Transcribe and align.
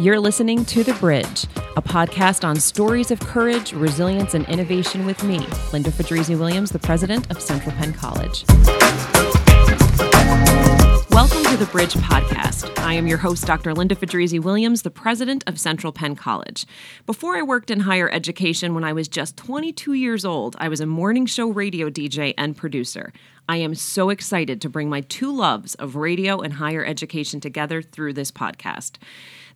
You're 0.00 0.20
listening 0.20 0.64
to 0.66 0.84
The 0.84 0.94
Bridge, 0.94 1.46
a 1.76 1.82
podcast 1.82 2.46
on 2.46 2.54
stories 2.54 3.10
of 3.10 3.18
courage, 3.18 3.72
resilience, 3.72 4.34
and 4.34 4.48
innovation 4.48 5.04
with 5.04 5.24
me, 5.24 5.44
Linda 5.72 5.90
Fedrizzi 5.90 6.38
Williams, 6.38 6.70
the 6.70 6.78
president 6.78 7.28
of 7.32 7.42
Central 7.42 7.72
Penn 7.72 7.92
College. 7.92 8.44
Welcome 11.10 11.42
to 11.46 11.56
the 11.56 11.68
Bridge 11.72 11.94
Podcast. 11.94 12.78
I 12.78 12.92
am 12.92 13.08
your 13.08 13.18
host, 13.18 13.44
Dr. 13.44 13.74
Linda 13.74 13.96
Fedrizzi 13.96 14.40
Williams, 14.40 14.82
the 14.82 14.90
president 14.90 15.42
of 15.48 15.58
Central 15.58 15.92
Penn 15.92 16.14
College. 16.14 16.64
Before 17.04 17.34
I 17.34 17.42
worked 17.42 17.68
in 17.68 17.80
higher 17.80 18.08
education 18.08 18.74
when 18.74 18.84
I 18.84 18.92
was 18.92 19.08
just 19.08 19.36
22 19.36 19.94
years 19.94 20.24
old, 20.24 20.54
I 20.60 20.68
was 20.68 20.80
a 20.80 20.86
morning 20.86 21.26
show 21.26 21.48
radio 21.48 21.90
DJ 21.90 22.34
and 22.38 22.56
producer. 22.56 23.12
I 23.48 23.56
am 23.56 23.74
so 23.74 24.10
excited 24.10 24.60
to 24.60 24.68
bring 24.68 24.88
my 24.88 25.00
two 25.00 25.34
loves 25.34 25.74
of 25.74 25.96
radio 25.96 26.38
and 26.38 26.52
higher 26.52 26.84
education 26.84 27.40
together 27.40 27.82
through 27.82 28.12
this 28.12 28.30
podcast. 28.30 28.98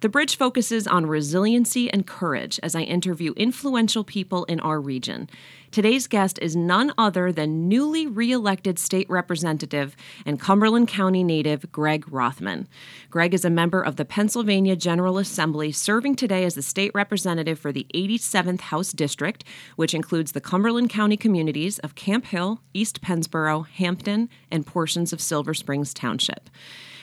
The 0.02 0.09
Bridge 0.09 0.37
focuses 0.37 0.88
on 0.88 1.06
resiliency 1.06 1.88
and 1.88 2.05
courage 2.05 2.59
as 2.60 2.74
I 2.74 2.80
interview 2.80 3.34
influential 3.37 4.02
people 4.02 4.43
in 4.47 4.59
our 4.59 4.80
region. 4.80 5.30
Today's 5.70 6.09
guest 6.09 6.41
is 6.43 6.56
none 6.56 6.93
other 6.98 7.30
than 7.30 7.69
newly 7.69 8.09
reelected 8.09 8.80
state 8.80 9.09
representative 9.09 9.95
and 10.27 10.41
Cumberland 10.41 10.88
County 10.88 11.23
native 11.23 11.70
Greg 11.70 12.12
Rothman. 12.12 12.66
Greg 13.10 13.33
is 13.33 13.45
a 13.45 13.48
member 13.48 13.80
of 13.80 13.95
the 13.95 14.05
Pennsylvania 14.05 14.74
General 14.74 15.19
Assembly, 15.19 15.70
serving 15.70 16.16
today 16.16 16.45
as 16.45 16.57
the 16.57 16.62
state 16.62 16.91
representative 16.96 17.60
for 17.60 17.71
the 17.71 17.87
87th 17.95 18.62
House 18.62 18.93
District, 18.93 19.45
which 19.77 19.95
includes 19.95 20.32
the 20.32 20.41
Cumberland 20.41 20.91
County 20.91 21.16
communities 21.16 21.79
of 21.79 21.95
Camp 21.95 22.24
Hill, 22.24 22.60
East 22.74 23.02
Pennsboro, 23.02 23.69
Hampden, 23.69 24.29
and 24.51 24.66
portions 24.66 25.12
of 25.12 25.21
Silver 25.21 25.55
Springs 25.55 25.95
Township. 25.95 26.51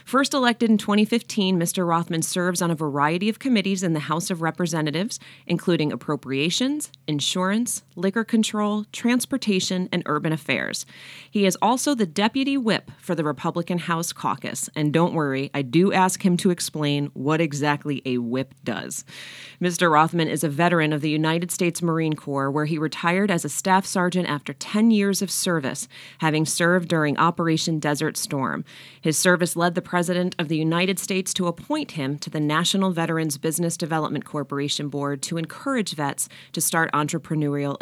First 0.09 0.33
elected 0.33 0.71
in 0.71 0.79
2015, 0.79 1.59
Mr. 1.59 1.87
Rothman 1.87 2.23
serves 2.23 2.63
on 2.63 2.71
a 2.71 2.75
variety 2.75 3.29
of 3.29 3.37
committees 3.37 3.83
in 3.83 3.93
the 3.93 3.99
House 3.99 4.31
of 4.31 4.41
Representatives, 4.41 5.19
including 5.45 5.91
appropriations, 5.91 6.91
insurance, 7.07 7.83
liquor 7.99 8.23
control, 8.23 8.85
transportation, 8.91 9.89
and 9.91 10.03
urban 10.05 10.31
affairs. 10.31 10.85
He 11.29 11.45
is 11.45 11.57
also 11.61 11.93
the 11.93 12.05
deputy 12.05 12.57
whip 12.57 12.91
for 12.97 13.15
the 13.15 13.23
Republican 13.23 13.79
House 13.79 14.13
caucus. 14.13 14.69
And 14.75 14.93
don't 14.93 15.13
worry, 15.13 15.51
I 15.53 15.61
do 15.61 15.93
ask 15.93 16.25
him 16.25 16.37
to 16.37 16.49
explain 16.49 17.11
what 17.13 17.41
exactly 17.41 18.01
a 18.05 18.17
whip 18.17 18.53
does. 18.63 19.03
Mr. 19.61 19.91
Rothman 19.91 20.27
is 20.27 20.43
a 20.43 20.49
veteran 20.49 20.93
of 20.93 21.01
the 21.01 21.09
United 21.09 21.51
States 21.51 21.81
Marine 21.81 22.15
Corps, 22.15 22.49
where 22.49 22.65
he 22.65 22.77
retired 22.77 23.29
as 23.29 23.43
a 23.43 23.49
staff 23.49 23.85
sergeant 23.85 24.27
after 24.29 24.53
10 24.53 24.91
years 24.91 25.21
of 25.21 25.29
service, 25.29 25.87
having 26.19 26.45
served 26.45 26.87
during 26.87 27.17
Operation 27.17 27.79
Desert 27.79 28.17
Storm. 28.17 28.63
His 29.01 29.17
service 29.17 29.55
led 29.55 29.75
the 29.75 29.81
President 29.81 30.35
of 30.39 30.47
the 30.47 30.57
United 30.57 30.99
States 30.99 31.33
to 31.33 31.47
appoint 31.47 31.91
him 31.91 32.17
to 32.19 32.29
the 32.29 32.39
National 32.39 32.91
Veterans 32.91 33.37
Business 33.37 33.75
Development 33.75 34.23
Corporation 34.23 34.87
Board 34.89 35.21
to 35.23 35.37
encourage 35.37 35.95
vets 35.95 36.29
to 36.53 36.61
start 36.61 36.91
entrepreneurial. 36.93 37.77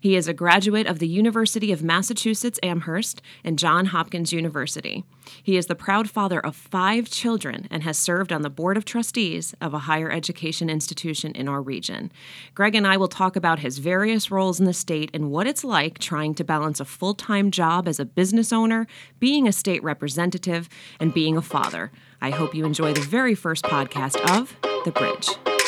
He 0.00 0.16
is 0.16 0.28
a 0.28 0.34
graduate 0.34 0.86
of 0.86 0.98
the 0.98 1.08
University 1.08 1.72
of 1.72 1.82
Massachusetts 1.82 2.58
Amherst 2.62 3.20
and 3.44 3.58
Johns 3.58 3.90
Hopkins 3.90 4.32
University. 4.32 5.04
He 5.42 5.56
is 5.56 5.66
the 5.66 5.74
proud 5.74 6.08
father 6.10 6.40
of 6.40 6.56
five 6.56 7.10
children 7.10 7.68
and 7.70 7.82
has 7.82 7.98
served 7.98 8.32
on 8.32 8.42
the 8.42 8.50
Board 8.50 8.76
of 8.76 8.84
Trustees 8.84 9.54
of 9.60 9.74
a 9.74 9.80
higher 9.80 10.10
education 10.10 10.70
institution 10.70 11.32
in 11.32 11.48
our 11.48 11.60
region. 11.60 12.10
Greg 12.54 12.74
and 12.74 12.86
I 12.86 12.96
will 12.96 13.08
talk 13.08 13.36
about 13.36 13.60
his 13.60 13.78
various 13.78 14.30
roles 14.30 14.58
in 14.58 14.66
the 14.66 14.72
state 14.72 15.10
and 15.12 15.30
what 15.30 15.46
it's 15.46 15.64
like 15.64 15.98
trying 15.98 16.34
to 16.36 16.44
balance 16.44 16.80
a 16.80 16.84
full 16.84 17.14
time 17.14 17.50
job 17.50 17.86
as 17.86 18.00
a 18.00 18.04
business 18.04 18.52
owner, 18.52 18.86
being 19.18 19.46
a 19.46 19.52
state 19.52 19.82
representative, 19.82 20.68
and 20.98 21.14
being 21.14 21.36
a 21.36 21.42
father. 21.42 21.92
I 22.20 22.30
hope 22.30 22.54
you 22.54 22.64
enjoy 22.64 22.92
the 22.92 23.00
very 23.00 23.34
first 23.34 23.64
podcast 23.64 24.16
of 24.30 24.56
The 24.84 24.92
Bridge. 24.92 25.59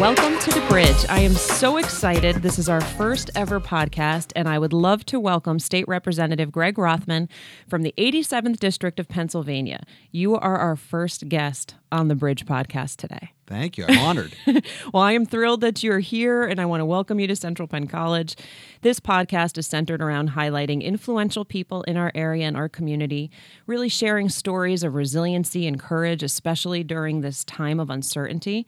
Welcome 0.00 0.38
to 0.38 0.50
The 0.50 0.66
Bridge. 0.66 1.04
I 1.10 1.20
am 1.20 1.34
so 1.34 1.76
excited. 1.76 2.36
This 2.36 2.58
is 2.58 2.70
our 2.70 2.80
first 2.80 3.30
ever 3.34 3.60
podcast, 3.60 4.32
and 4.34 4.48
I 4.48 4.58
would 4.58 4.72
love 4.72 5.04
to 5.04 5.20
welcome 5.20 5.58
State 5.58 5.86
Representative 5.86 6.50
Greg 6.50 6.78
Rothman 6.78 7.28
from 7.68 7.82
the 7.82 7.92
87th 7.98 8.58
District 8.58 8.98
of 8.98 9.10
Pennsylvania. 9.10 9.82
You 10.10 10.36
are 10.36 10.56
our 10.56 10.74
first 10.74 11.28
guest 11.28 11.74
on 11.92 12.08
The 12.08 12.14
Bridge 12.14 12.46
podcast 12.46 12.96
today. 12.96 13.32
Thank 13.46 13.76
you. 13.76 13.84
I'm 13.86 13.98
honored. 13.98 14.34
well, 14.94 15.02
I 15.02 15.12
am 15.12 15.26
thrilled 15.26 15.60
that 15.60 15.82
you're 15.82 15.98
here, 15.98 16.44
and 16.44 16.62
I 16.62 16.64
want 16.64 16.80
to 16.80 16.86
welcome 16.86 17.20
you 17.20 17.26
to 17.26 17.36
Central 17.36 17.68
Penn 17.68 17.86
College. 17.86 18.36
This 18.80 19.00
podcast 19.00 19.58
is 19.58 19.66
centered 19.66 20.00
around 20.00 20.30
highlighting 20.30 20.82
influential 20.82 21.44
people 21.44 21.82
in 21.82 21.98
our 21.98 22.10
area 22.14 22.46
and 22.46 22.56
our 22.56 22.70
community, 22.70 23.30
really 23.66 23.90
sharing 23.90 24.30
stories 24.30 24.82
of 24.82 24.94
resiliency 24.94 25.66
and 25.66 25.78
courage, 25.78 26.22
especially 26.22 26.82
during 26.82 27.20
this 27.20 27.44
time 27.44 27.78
of 27.78 27.90
uncertainty. 27.90 28.66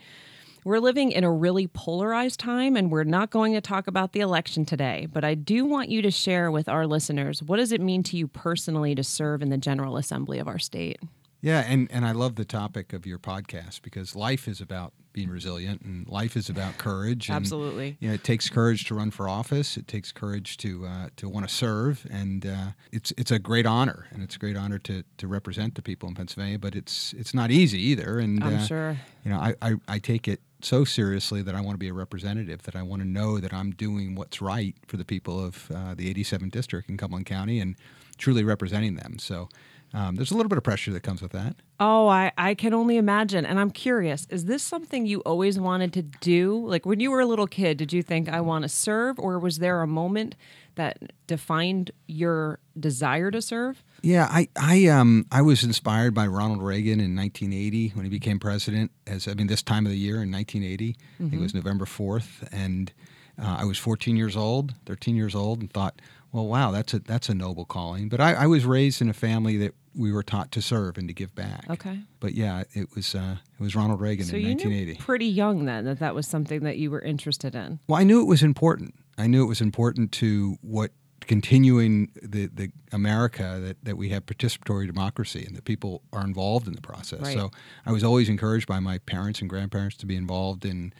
We're 0.65 0.78
living 0.78 1.11
in 1.11 1.25
a 1.25 1.33
really 1.33 1.67
polarized 1.67 2.39
time, 2.39 2.77
and 2.77 2.89
we're 2.89 3.03
not 3.03 3.31
going 3.31 3.55
to 3.55 3.61
talk 3.61 3.89
about 3.89 4.12
the 4.12 4.21
election 4.21 4.65
today, 4.65 5.09
but 5.12 5.25
I 5.25 5.34
do 5.34 5.65
want 5.65 5.89
you 5.89 6.03
to 6.03 6.11
share 6.12 6.53
with 6.53 6.69
our 6.69 6.87
listeners 6.87 7.43
what 7.43 7.56
does 7.56 7.73
it 7.73 7.81
mean 7.81 8.05
to 8.05 8.17
you 8.17 8.28
personally 8.28 8.95
to 8.95 9.03
serve 9.03 9.43
in 9.43 9.49
the 9.49 9.59
General 9.59 9.97
Assembly 9.97 10.39
of 10.39 10.47
our 10.47 10.61
state? 10.61 11.00
Yeah, 11.41 11.65
and, 11.67 11.91
and 11.91 12.05
I 12.05 12.12
love 12.12 12.37
the 12.37 12.45
topic 12.45 12.93
of 12.93 13.05
your 13.05 13.19
podcast 13.19 13.83
because 13.83 14.15
life 14.15 14.47
is 14.47 14.61
about 14.61 14.93
being 15.12 15.28
resilient 15.28 15.83
and 15.83 16.09
life 16.09 16.37
is 16.37 16.49
about 16.49 16.79
courage. 16.79 17.29
And, 17.29 17.34
Absolutely. 17.34 17.97
You 17.99 18.09
know, 18.09 18.15
it 18.15 18.23
takes 18.23 18.49
courage 18.49 18.84
to 18.84 18.94
run 18.94 19.11
for 19.11 19.29
office. 19.29 19.77
It 19.77 19.89
takes 19.89 20.12
courage 20.12 20.56
to 20.59 20.87
uh, 20.87 21.09
to 21.17 21.29
want 21.29 21.49
to 21.49 21.53
serve, 21.53 22.06
and 22.11 22.47
uh, 22.47 22.67
it's 22.93 23.12
it's 23.19 23.33
a 23.33 23.41
great 23.41 23.67
honor, 23.67 24.06
and 24.12 24.23
it's 24.23 24.37
a 24.37 24.39
great 24.39 24.56
honor 24.56 24.79
to, 24.79 25.03
to 25.19 25.27
represent 25.27 25.75
the 25.75 25.83
people 25.83 26.09
in 26.09 26.15
Pennsylvania. 26.15 26.61
But 26.61 26.77
it's 26.77 27.12
it's 27.15 27.34
not 27.34 27.50
easy 27.50 27.83
either, 27.83 28.21
and 28.21 28.43
I'm 28.43 28.59
uh, 28.59 28.65
sure. 28.65 28.97
You 29.25 29.33
know, 29.33 29.39
I, 29.39 29.55
I, 29.61 29.75
I 29.89 29.99
take 29.99 30.29
it 30.29 30.41
so 30.65 30.84
seriously 30.84 31.43
that 31.43 31.55
I 31.55 31.61
want 31.61 31.75
to 31.75 31.78
be 31.78 31.89
a 31.89 31.93
representative, 31.93 32.62
that 32.62 32.77
I 32.77 32.83
want 32.83 33.03
to 33.03 33.09
know 33.09 33.39
that 33.39 33.53
I'm 33.53 33.73
doing 33.73 34.15
what's 34.15 34.41
right 34.41 34.75
for 34.87 34.97
the 34.97 35.05
people 35.05 35.45
of 35.45 35.71
uh, 35.71 35.95
the 35.95 36.12
87th 36.12 36.50
district 36.50 36.89
in 36.89 36.97
Cumberland 36.97 37.27
County 37.27 37.61
and 37.61 37.77
truly 38.19 38.45
representing 38.45 38.97
them. 38.97 39.19
So 39.19 39.49
um, 39.94 40.16
there's 40.16 40.30
a 40.30 40.34
little 40.34 40.48
bit 40.48 40.58
of 40.58 40.64
pressure 40.64 40.91
that 40.92 41.03
comes 41.03 41.20
with 41.20 41.32
that. 41.32 41.56
Oh, 41.78 42.08
I, 42.08 42.32
I 42.38 42.54
can 42.54 42.72
only 42.72 42.97
imagine. 42.97 43.44
And 43.44 43.60
I'm 43.60 43.70
curious, 43.70 44.26
is 44.30 44.47
this 44.47 44.62
something 44.62 45.04
you 45.04 45.20
always 45.20 45.58
wanted 45.58 45.92
to 45.94 46.03
do? 46.03 46.66
Like 46.66 46.86
when 46.86 47.00
you 47.00 47.10
were 47.10 47.20
a 47.20 47.26
little 47.26 47.47
kid, 47.47 47.76
did 47.76 47.92
you 47.92 48.02
think 48.02 48.28
I 48.28 48.41
want 48.41 48.62
to 48.62 48.69
serve, 48.69 49.19
or 49.19 49.38
was 49.38 49.58
there 49.58 49.82
a 49.82 49.86
moment 49.86 50.34
that 50.76 50.98
defined 51.26 51.91
your 52.06 52.58
desire 52.78 53.31
to 53.31 53.42
serve? 53.42 53.84
Yeah, 54.02 54.26
I 54.31 54.48
I 54.56 54.86
um 54.86 55.26
I 55.31 55.42
was 55.42 55.62
inspired 55.62 56.14
by 56.14 56.26
Ronald 56.26 56.62
Reagan 56.62 56.98
in 56.98 57.14
1980 57.14 57.88
when 57.91 58.04
he 58.04 58.10
became 58.10 58.38
president. 58.38 58.91
As 59.06 59.28
I 59.28 59.34
mean, 59.34 59.47
this 59.47 59.62
time 59.62 59.84
of 59.84 59.92
the 59.92 59.98
year 59.98 60.22
in 60.22 60.32
1980, 60.32 60.92
mm-hmm. 60.92 61.26
I 61.26 61.28
think 61.28 61.41
it 61.41 61.42
was 61.42 61.54
November 61.54 61.84
4th, 61.84 62.48
and 62.50 62.92
uh, 63.41 63.56
I 63.60 63.64
was 63.64 63.78
14 63.78 64.16
years 64.16 64.36
old, 64.36 64.75
13 64.86 65.16
years 65.16 65.34
old, 65.34 65.60
and 65.60 65.72
thought, 65.72 66.00
well, 66.32 66.47
wow, 66.47 66.70
that's 66.70 66.94
a 66.94 66.98
that's 67.00 67.28
a 67.28 67.34
noble 67.34 67.64
calling. 67.64 68.08
But 68.08 68.20
I, 68.20 68.34
I 68.34 68.47
was 68.47 68.64
raised 68.64 69.02
in 69.02 69.10
a 69.10 69.14
family 69.14 69.56
that 69.58 69.75
we 69.94 70.12
were 70.12 70.22
taught 70.22 70.53
to 70.53 70.62
serve 70.62 70.98
and 70.98 71.08
to 71.08 71.14
give 71.14 71.34
back. 71.34 71.66
Okay. 71.69 72.00
But 72.20 72.34
yeah, 72.34 72.64
it 72.72 72.88
was 72.94 73.14
uh, 73.14 73.36
it 73.58 73.62
was 73.62 73.75
Ronald 73.75 74.00
Reagan 74.00 74.26
so 74.26 74.36
in 74.36 74.42
you 74.42 74.48
1980. 74.50 74.92
Knew 74.92 74.98
pretty 74.98 75.26
young 75.26 75.64
then 75.64 75.84
that 75.84 75.98
that 75.98 76.14
was 76.14 76.26
something 76.26 76.62
that 76.64 76.78
you 76.78 76.91
were 76.91 77.00
interested 77.00 77.54
in. 77.54 77.80
Well, 77.88 78.00
I 78.00 78.04
knew 78.04 78.20
it 78.20 78.26
was 78.26 78.42
important. 78.42 78.94
I 79.19 79.26
knew 79.26 79.42
it 79.44 79.48
was 79.48 79.60
important 79.60 80.12
to 80.12 80.56
what 80.62 80.92
continuing 81.26 82.10
the, 82.20 82.47
the 82.47 82.72
America 82.91 83.58
that, 83.62 83.84
that 83.84 83.97
we 83.97 84.08
have 84.08 84.26
participatory 84.26 84.86
democracy 84.86 85.44
and 85.47 85.56
that 85.56 85.64
people 85.64 86.02
are 86.12 86.25
involved 86.25 86.66
in 86.66 86.75
the 86.75 86.81
process. 86.81 87.20
Right. 87.20 87.34
So 87.36 87.50
I 87.86 87.92
was 87.92 88.02
always 88.02 88.28
encouraged 88.28 88.66
by 88.66 88.81
my 88.81 88.98
parents 88.98 89.41
and 89.41 89.48
grandparents 89.48 89.97
to 89.98 90.06
be 90.06 90.16
involved 90.16 90.64
in 90.64 90.92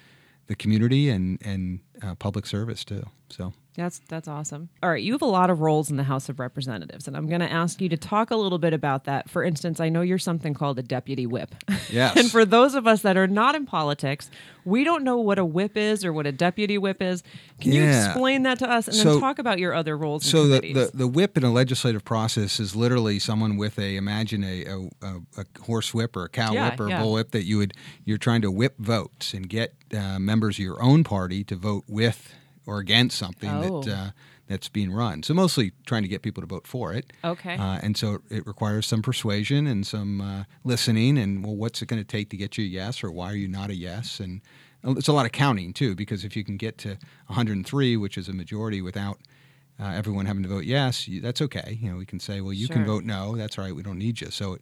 the 0.47 0.57
community 0.57 1.09
and 1.09 1.39
and 1.45 1.81
uh, 2.03 2.15
public 2.17 2.47
service 2.47 2.85
too. 2.85 3.05
So 3.29 3.53
that's 3.75 4.01
that's 4.09 4.29
awesome. 4.29 4.69
All 4.83 4.91
right, 4.91 5.03
you 5.03 5.13
have 5.13 5.23
a 5.23 5.27
lot 5.27 5.49
of 5.49 5.61
roles 5.61 5.91
in 5.91 5.97
the 5.97 6.03
House 6.05 6.29
of 6.29 6.39
Representatives, 6.39 7.09
and 7.09 7.17
I'm 7.17 7.27
going 7.27 7.41
to 7.41 7.51
ask 7.51 7.81
you 7.81 7.89
to 7.89 7.97
talk 7.97 8.31
a 8.31 8.37
little 8.37 8.59
bit 8.59 8.75
about 8.75 9.05
that. 9.05 9.31
For 9.31 9.43
instance, 9.43 9.81
I 9.81 9.89
know 9.89 10.03
you're 10.03 10.19
something 10.19 10.53
called 10.53 10.79
a 10.79 10.83
deputy 10.83 11.27
whip. 11.27 11.55
Yes. 11.91 12.15
and 12.19 12.31
for 12.31 12.45
those 12.45 12.75
of 12.75 12.87
us 12.87 13.01
that 13.03 13.17
are 13.17 13.27
not 13.27 13.55
in 13.55 13.65
politics, 13.65 14.31
we 14.67 14.85
don't 14.85 15.03
know 15.05 15.17
what 15.17 15.39
a 15.39 15.45
whip 15.47 15.79
is 15.79 16.05
or 16.05 16.13
what 16.13 16.27
a 16.27 16.33
deputy 16.33 16.77
whip 16.77 17.01
is. 17.01 17.23
Can 17.61 17.73
you 17.73 17.85
explain 17.85 18.43
that 18.43 18.59
to 18.59 18.71
us, 18.71 18.89
and 18.89 18.97
So- 18.97 19.13
then 19.13 19.21
talk 19.21 19.39
about 19.39 19.59
your 19.59 19.73
other 19.73 19.97
roles? 19.97 20.27
So 20.27 20.47
the, 20.49 20.61
the, 20.61 20.91
the 20.93 21.09
whip 21.09 21.39
in 21.39 21.45
a 21.45 21.51
legislative 21.51 22.05
process 22.05 22.61
is 22.61 22.77
literally 22.77 23.19
someone 23.19 23.57
with 23.57 23.79
a 23.79 23.97
imagine 23.97 24.45
a, 24.45 24.65
a, 24.67 24.79
a, 25.01 25.21
a 25.39 25.63
horse 25.63 25.95
whip 25.95 26.15
or 26.15 26.25
a 26.25 26.29
cow 26.29 26.53
Yeah, 26.53 26.69
whip 26.71 26.81
or 26.81 26.91
yeah. 26.91 26.99
a 26.99 27.03
bull 27.03 27.15
whip 27.15 27.31
that 27.31 27.45
you 27.45 27.57
would 27.59 27.73
you're 28.05 28.19
trying 28.19 28.43
to 28.43 28.51
whip 28.51 28.75
votes 28.79 29.33
and 29.33 29.49
get 29.49 29.75
uh, 29.97 30.19
members 30.19 30.57
of 30.57 30.65
your 30.65 30.83
own 30.83 31.05
party 31.05 31.43
to 31.45 31.57
vote 31.57 31.85
with 31.93 32.35
or 32.67 32.79
against 32.79 33.17
something 33.19 33.51
Oh. 33.51 33.83
that 33.83 33.93
uh, 33.93 34.11
that's 34.49 34.69
being 34.69 34.93
run. 34.93 35.23
So 35.23 35.33
mostly 35.35 35.73
trying 35.87 36.03
to 36.03 36.09
get 36.09 36.23
people 36.23 36.43
to 36.43 36.47
vote 36.47 36.67
for 36.67 36.93
it. 36.93 37.13
Okay. 37.25 37.55
Uh, 37.57 37.79
and 37.83 37.97
so 37.97 38.21
it 38.31 38.47
requires 38.47 38.87
some 38.87 39.01
persuasion 39.03 39.67
and 39.67 39.87
some 39.87 40.21
uh, 40.21 40.45
listening 40.65 41.17
and 41.19 41.45
well, 41.45 41.57
what's 41.57 41.81
it 41.81 41.87
going 41.87 42.01
to 42.03 42.07
take 42.07 42.29
to 42.31 42.37
get 42.37 42.59
you 42.59 42.65
a 42.65 42.69
yes 42.69 43.03
or 43.05 43.11
why 43.11 43.31
are 43.33 43.37
you 43.37 43.49
not 43.49 43.71
a 43.71 43.75
yes 43.75 44.21
and 44.21 44.41
uh, 44.85 44.93
it's 44.93 45.09
a 45.09 45.13
lot 45.13 45.27
of 45.27 45.33
counting 45.33 45.73
too 45.73 45.95
because 45.95 46.25
if 46.25 46.37
you 46.37 46.45
can 46.45 46.57
get 46.57 46.77
to 46.79 46.99
103, 47.29 47.97
which 47.97 48.19
is 48.19 48.29
a 48.29 48.33
majority, 48.33 48.83
without 48.83 49.19
uh, 49.81 49.87
everyone 49.95 50.27
having 50.27 50.43
to 50.45 50.49
vote 50.49 50.65
yes, 50.65 51.09
you, 51.09 51.21
that's 51.21 51.41
okay. 51.43 51.79
You 51.81 51.91
know, 51.91 51.97
we 51.99 52.07
can 52.07 52.21
say, 52.21 52.41
well, 52.41 52.53
you 52.53 52.67
Sure. 52.67 52.77
can 52.77 52.87
vote 52.87 53.05
no. 53.05 53.37
That's 53.37 53.59
all 53.59 53.65
right. 53.65 53.75
We 53.75 53.83
don't 53.83 53.99
need 53.99 54.21
you. 54.21 54.31
So 54.31 54.55
uh, 54.55 54.59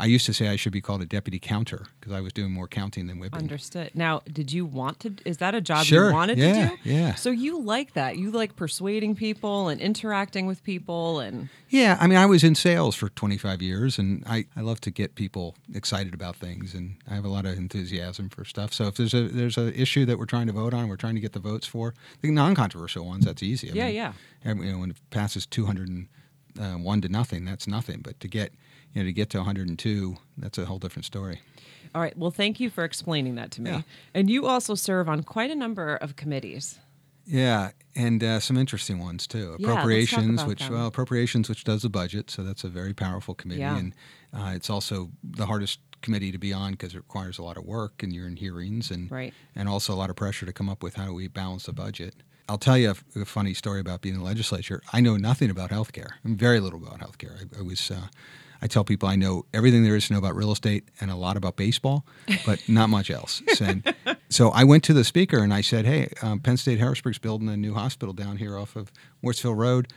I 0.00 0.06
used 0.06 0.24
to 0.26 0.32
say 0.32 0.48
I 0.48 0.56
should 0.56 0.72
be 0.72 0.80
called 0.80 1.02
a 1.02 1.06
deputy 1.06 1.38
counter 1.38 1.86
because 2.00 2.12
I 2.12 2.20
was 2.20 2.32
doing 2.32 2.50
more 2.52 2.66
counting 2.68 3.06
than 3.06 3.18
whipping. 3.18 3.38
Understood. 3.40 3.90
Now, 3.94 4.22
did 4.32 4.52
you 4.52 4.64
want 4.64 5.00
to? 5.00 5.14
Is 5.24 5.38
that 5.38 5.54
a 5.54 5.60
job 5.60 5.84
Sure. 5.84 6.08
you 6.08 6.14
wanted 6.14 6.38
Yeah, 6.38 6.70
to 6.70 6.76
do? 6.76 6.90
yeah. 6.90 7.14
So 7.14 7.30
you 7.30 7.60
like 7.60 7.92
that? 7.94 8.16
You 8.16 8.30
like 8.30 8.56
persuading 8.56 9.16
people 9.16 9.68
and 9.68 9.80
interacting 9.80 10.46
with 10.46 10.62
people, 10.64 11.20
and 11.20 11.48
Yeah, 11.68 11.98
I 12.00 12.06
mean, 12.06 12.16
I 12.18 12.24
was 12.26 12.42
in 12.44 12.54
sales 12.54 12.94
for 12.94 13.08
25 13.10 13.60
years, 13.60 13.98
and 13.98 14.22
I, 14.26 14.46
I 14.56 14.60
love 14.60 14.80
to 14.82 14.90
get 14.90 15.14
people 15.16 15.56
excited 15.74 16.14
about 16.14 16.36
things, 16.36 16.72
and 16.74 16.94
I 17.10 17.14
have 17.16 17.24
a 17.24 17.28
lot 17.28 17.44
of 17.44 17.58
enthusiasm 17.58 18.28
for 18.30 18.44
stuff. 18.44 18.72
So 18.72 18.86
if 18.86 18.94
there's 18.94 19.12
a 19.14 19.28
there's 19.28 19.58
a 19.58 19.78
issue 19.78 20.04
that 20.06 20.18
we're 20.18 20.26
trying 20.26 20.46
to 20.46 20.52
vote 20.52 20.72
on, 20.72 20.88
we're 20.88 20.96
trying 20.96 21.16
to 21.16 21.20
get 21.20 21.32
the 21.32 21.40
votes 21.40 21.66
for 21.66 21.92
the 22.22 22.30
non-controversial 22.30 23.04
ones. 23.04 23.24
That's 23.24 23.42
easy. 23.42 23.70
I 23.70 23.74
Yeah, 23.74 23.86
mean, 23.86 23.94
yeah. 23.96 24.12
You 24.44 24.54
know, 24.54 24.78
when 24.78 24.90
it 24.90 24.96
passes 25.10 25.46
201 25.46 27.00
to 27.02 27.08
nothing, 27.08 27.44
that's 27.44 27.66
nothing. 27.66 28.00
But 28.02 28.20
to 28.20 28.28
get 28.28 28.52
you 28.92 29.02
know 29.02 29.06
to 29.06 29.12
get 29.12 29.30
to 29.30 29.38
102, 29.38 30.16
that's 30.38 30.58
a 30.58 30.64
whole 30.66 30.78
different 30.78 31.04
story. 31.06 31.40
all 31.94 32.00
right. 32.00 32.16
Well, 32.16 32.30
thank 32.30 32.60
you 32.60 32.70
for 32.70 32.84
explaining 32.84 33.34
that 33.36 33.50
to 33.52 33.62
me. 33.62 33.70
Yeah. 33.70 33.82
And 34.14 34.28
you 34.30 34.46
also 34.46 34.74
serve 34.74 35.08
on 35.08 35.22
quite 35.22 35.50
a 35.50 35.54
number 35.54 35.96
of 35.96 36.16
committees. 36.16 36.78
Yeah, 37.26 37.70
and 37.96 38.22
uh, 38.22 38.38
some 38.40 38.58
interesting 38.58 38.98
ones 38.98 39.26
too. 39.26 39.56
Yeah, 39.58 39.70
Appropriations, 39.70 40.34
about 40.42 40.48
which 40.48 40.58
them. 40.60 40.74
well, 40.74 40.86
appropriations, 40.86 41.48
which 41.48 41.64
does 41.64 41.80
the 41.80 41.88
budget, 41.88 42.30
so 42.30 42.42
that's 42.42 42.64
a 42.64 42.68
very 42.68 42.92
powerful 42.92 43.34
committee, 43.34 43.60
Yeah. 43.60 43.78
and 43.78 43.94
uh, 44.36 44.52
it's 44.54 44.68
also 44.68 45.10
the 45.22 45.46
hardest 45.46 45.80
committee 46.02 46.30
to 46.32 46.36
be 46.38 46.52
on 46.52 46.72
because 46.72 46.92
it 46.94 46.98
requires 46.98 47.38
a 47.38 47.42
lot 47.42 47.56
of 47.56 47.64
work, 47.64 48.02
and 48.02 48.12
you're 48.12 48.26
in 48.26 48.36
hearings, 48.36 48.90
and 48.90 49.10
Right. 49.10 49.32
and 49.54 49.70
also 49.70 49.94
a 49.94 49.96
lot 49.96 50.10
of 50.10 50.16
pressure 50.16 50.44
to 50.44 50.52
come 50.52 50.68
up 50.68 50.82
with 50.82 50.96
how 50.96 51.06
do 51.06 51.14
we 51.14 51.28
balance 51.28 51.64
the 51.64 51.72
budget. 51.72 52.14
I'll 52.48 52.58
tell 52.58 52.76
you 52.78 52.94
a, 53.16 53.20
a 53.20 53.24
funny 53.24 53.54
story 53.54 53.80
about 53.80 54.00
being 54.02 54.14
in 54.16 54.20
the 54.20 54.26
legislature. 54.26 54.82
I 54.92 55.00
know 55.00 55.16
nothing 55.16 55.50
about 55.50 55.70
healthcare. 55.70 56.10
I'm 56.24 56.36
Very 56.36 56.60
little 56.60 56.78
about 56.82 57.00
healthcare. 57.00 57.36
I, 57.56 57.58
I 57.60 57.62
was. 57.62 57.90
Uh, 57.90 58.08
I 58.62 58.66
tell 58.66 58.82
people 58.84 59.08
I 59.10 59.16
know 59.16 59.44
everything 59.52 59.82
there 59.84 59.94
is 59.94 60.06
to 60.06 60.14
know 60.14 60.18
about 60.18 60.34
real 60.36 60.50
estate 60.50 60.88
and 60.98 61.10
a 61.10 61.16
lot 61.16 61.36
about 61.36 61.54
baseball, 61.56 62.06
but 62.46 62.62
not 62.68 62.88
much 62.88 63.10
else. 63.10 63.42
And 63.60 63.94
so 64.30 64.48
I 64.50 64.64
went 64.64 64.84
to 64.84 64.94
the 64.94 65.04
speaker 65.04 65.38
and 65.38 65.52
I 65.52 65.60
said, 65.60 65.84
"Hey, 65.84 66.08
um, 66.22 66.40
Penn 66.40 66.56
State 66.56 66.78
Harrisburg's 66.78 67.18
building 67.18 67.48
a 67.50 67.56
new 67.58 67.74
hospital 67.74 68.14
down 68.14 68.38
here 68.38 68.56
off 68.56 68.74
of 68.74 68.90
Wertzville 69.22 69.56
Road. 69.56 69.88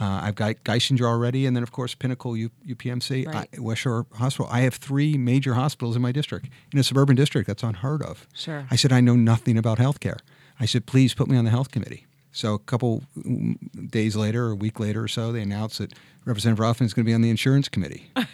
Uh, 0.00 0.20
I've 0.24 0.34
got 0.34 0.56
Geisinger 0.64 1.06
already, 1.06 1.46
and 1.46 1.54
then 1.56 1.62
of 1.62 1.70
course 1.72 1.94
Pinnacle 1.94 2.36
U- 2.36 2.50
UPMC, 2.68 3.26
Right. 3.28 3.48
I, 3.56 3.60
West 3.60 3.80
Shore 3.82 4.06
Hospital. 4.14 4.48
I 4.50 4.60
have 4.60 4.74
three 4.74 5.16
major 5.16 5.54
hospitals 5.54 5.94
in 5.96 6.02
my 6.02 6.12
district 6.12 6.48
in 6.72 6.78
a 6.78 6.82
suburban 6.84 7.14
district. 7.16 7.46
That's 7.46 7.62
unheard 7.62 8.02
of. 8.02 8.26
Sure. 8.34 8.66
I 8.70 8.76
said, 8.76 8.92
I 8.92 9.00
know 9.00 9.14
nothing 9.16 9.56
about 9.56 9.78
healthcare. 9.78 10.18
I 10.60 10.66
said, 10.66 10.86
please 10.86 11.14
put 11.14 11.28
me 11.28 11.36
on 11.36 11.44
the 11.44 11.50
health 11.50 11.70
committee. 11.70 12.06
So 12.32 12.54
a 12.54 12.58
couple 12.58 13.02
mm, 13.16 13.90
days 13.90 14.14
later, 14.16 14.46
or 14.48 14.50
a 14.52 14.54
week 14.56 14.78
later 14.78 15.02
or 15.04 15.08
so, 15.08 15.32
they 15.32 15.40
announced 15.42 15.78
that 15.78 15.94
Representative 16.24 16.60
Rothman 16.60 16.86
is 16.86 16.94
going 16.94 17.04
to 17.04 17.08
be 17.10 17.14
on 17.14 17.22
the 17.22 17.30
insurance 17.30 17.68
committee. 17.68 18.10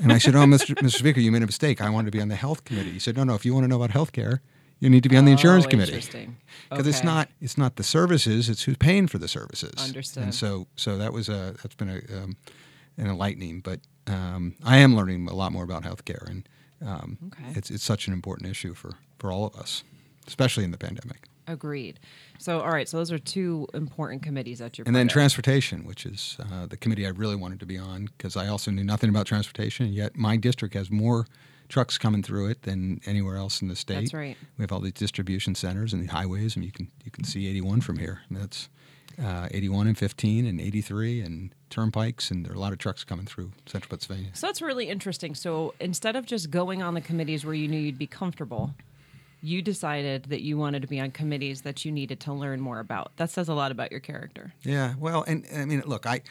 And 0.00 0.12
I 0.12 0.18
said, 0.18 0.36
oh, 0.36 0.44
Mr. 0.44 0.76
Mr. 0.76 0.92
Speaker, 0.98 1.18
you 1.18 1.32
made 1.32 1.42
a 1.42 1.46
mistake. 1.46 1.80
I 1.80 1.90
wanted 1.90 2.12
to 2.12 2.16
be 2.16 2.22
on 2.22 2.28
the 2.28 2.36
health 2.36 2.62
committee. 2.62 2.92
He 2.92 3.00
said, 3.00 3.16
no, 3.16 3.24
no, 3.24 3.34
if 3.34 3.44
you 3.44 3.52
want 3.52 3.64
to 3.64 3.68
know 3.68 3.82
about 3.82 3.90
healthcare, 3.90 4.38
you 4.78 4.88
need 4.88 5.02
to 5.02 5.08
be 5.08 5.16
on 5.16 5.24
the 5.24 5.32
insurance 5.32 5.66
Oh, 5.66 5.70
committee. 5.70 5.94
Interesting. 5.94 6.36
Because 6.70 6.86
it's 6.86 7.02
not 7.02 7.28
it's 7.40 7.58
not 7.58 7.74
the 7.74 7.82
services; 7.82 8.48
it's 8.48 8.62
who's 8.62 8.76
paying 8.76 9.08
for 9.08 9.18
the 9.18 9.26
services. 9.26 9.74
Understood. 9.82 10.22
And 10.22 10.32
so 10.32 10.68
so 10.76 10.96
that 10.98 11.12
was 11.12 11.28
a 11.28 11.56
that's 11.60 11.74
been 11.74 11.88
a 11.88 12.16
um, 12.22 12.36
an 12.96 13.08
enlightening. 13.08 13.58
But 13.60 13.80
um, 14.06 14.54
I 14.64 14.76
am 14.76 14.94
learning 14.94 15.26
a 15.28 15.34
lot 15.34 15.50
more 15.50 15.64
about 15.64 15.82
healthcare, 15.82 16.24
and 16.30 16.48
um, 16.80 17.18
Okay. 17.26 17.58
it's 17.58 17.68
it's 17.68 17.82
such 17.82 18.06
an 18.06 18.12
important 18.12 18.48
issue 18.48 18.74
for 18.74 18.92
for 19.18 19.32
all 19.32 19.46
of 19.46 19.56
us, 19.56 19.82
especially 20.28 20.62
in 20.62 20.70
the 20.70 20.78
pandemic. 20.78 21.26
Agreed. 21.48 21.98
So, 22.38 22.60
all 22.60 22.70
right. 22.70 22.88
So 22.88 22.98
those 22.98 23.10
are 23.10 23.18
two 23.18 23.66
important 23.74 24.22
committees 24.22 24.58
that 24.58 24.78
you're. 24.78 24.86
And 24.86 24.94
then 24.94 25.06
of. 25.06 25.12
transportation, 25.12 25.84
which 25.84 26.06
is 26.06 26.36
uh, 26.40 26.66
the 26.66 26.76
committee 26.76 27.06
I 27.06 27.10
really 27.10 27.36
wanted 27.36 27.58
to 27.60 27.66
be 27.66 27.78
on 27.78 28.08
because 28.16 28.36
I 28.36 28.48
also 28.48 28.70
knew 28.70 28.84
nothing 28.84 29.10
about 29.10 29.26
transportation. 29.26 29.92
Yet 29.92 30.16
my 30.16 30.36
district 30.36 30.74
has 30.74 30.90
more 30.90 31.26
trucks 31.68 31.98
coming 31.98 32.22
through 32.22 32.48
it 32.48 32.62
than 32.62 33.00
anywhere 33.06 33.36
else 33.36 33.60
in 33.60 33.68
the 33.68 33.76
state. 33.76 33.94
That's 33.94 34.14
right. 34.14 34.36
We 34.56 34.62
have 34.62 34.72
all 34.72 34.80
these 34.80 34.92
distribution 34.92 35.54
centers 35.54 35.92
and 35.92 36.02
the 36.02 36.12
highways, 36.12 36.56
and 36.56 36.64
you 36.64 36.72
can 36.72 36.90
you 37.04 37.10
can 37.10 37.24
see 37.24 37.48
81 37.48 37.80
from 37.80 37.98
here. 37.98 38.20
And 38.28 38.38
that's 38.38 38.68
uh, 39.22 39.48
81 39.50 39.88
and 39.88 39.98
15 39.98 40.46
and 40.46 40.60
83 40.60 41.20
and 41.22 41.54
turnpikes, 41.70 42.30
and 42.30 42.44
there 42.44 42.52
are 42.52 42.56
a 42.56 42.60
lot 42.60 42.72
of 42.72 42.78
trucks 42.78 43.04
coming 43.04 43.26
through 43.26 43.52
central 43.66 43.90
Pennsylvania. 43.90 44.30
So 44.34 44.46
that's 44.46 44.62
really 44.62 44.88
interesting. 44.88 45.34
So 45.34 45.74
instead 45.80 46.16
of 46.16 46.24
just 46.24 46.50
going 46.50 46.82
on 46.82 46.94
the 46.94 47.00
committees 47.00 47.44
where 47.44 47.54
you 47.54 47.68
knew 47.68 47.78
you'd 47.78 47.98
be 47.98 48.06
comfortable, 48.06 48.74
you 49.40 49.62
decided 49.62 50.24
that 50.24 50.42
you 50.42 50.58
wanted 50.58 50.82
to 50.82 50.88
be 50.88 51.00
on 51.00 51.10
committees 51.10 51.62
that 51.62 51.84
you 51.84 51.92
needed 51.92 52.20
to 52.20 52.32
learn 52.32 52.60
more 52.60 52.80
about. 52.80 53.12
That 53.16 53.30
says 53.30 53.48
a 53.48 53.54
lot 53.54 53.70
about 53.70 53.90
your 53.90 54.00
character. 54.00 54.52
Yeah, 54.62 54.94
well, 54.98 55.24
and, 55.26 55.44
and 55.46 55.62
I 55.62 55.64
mean, 55.64 55.82
look, 55.86 56.06
I 56.06 56.22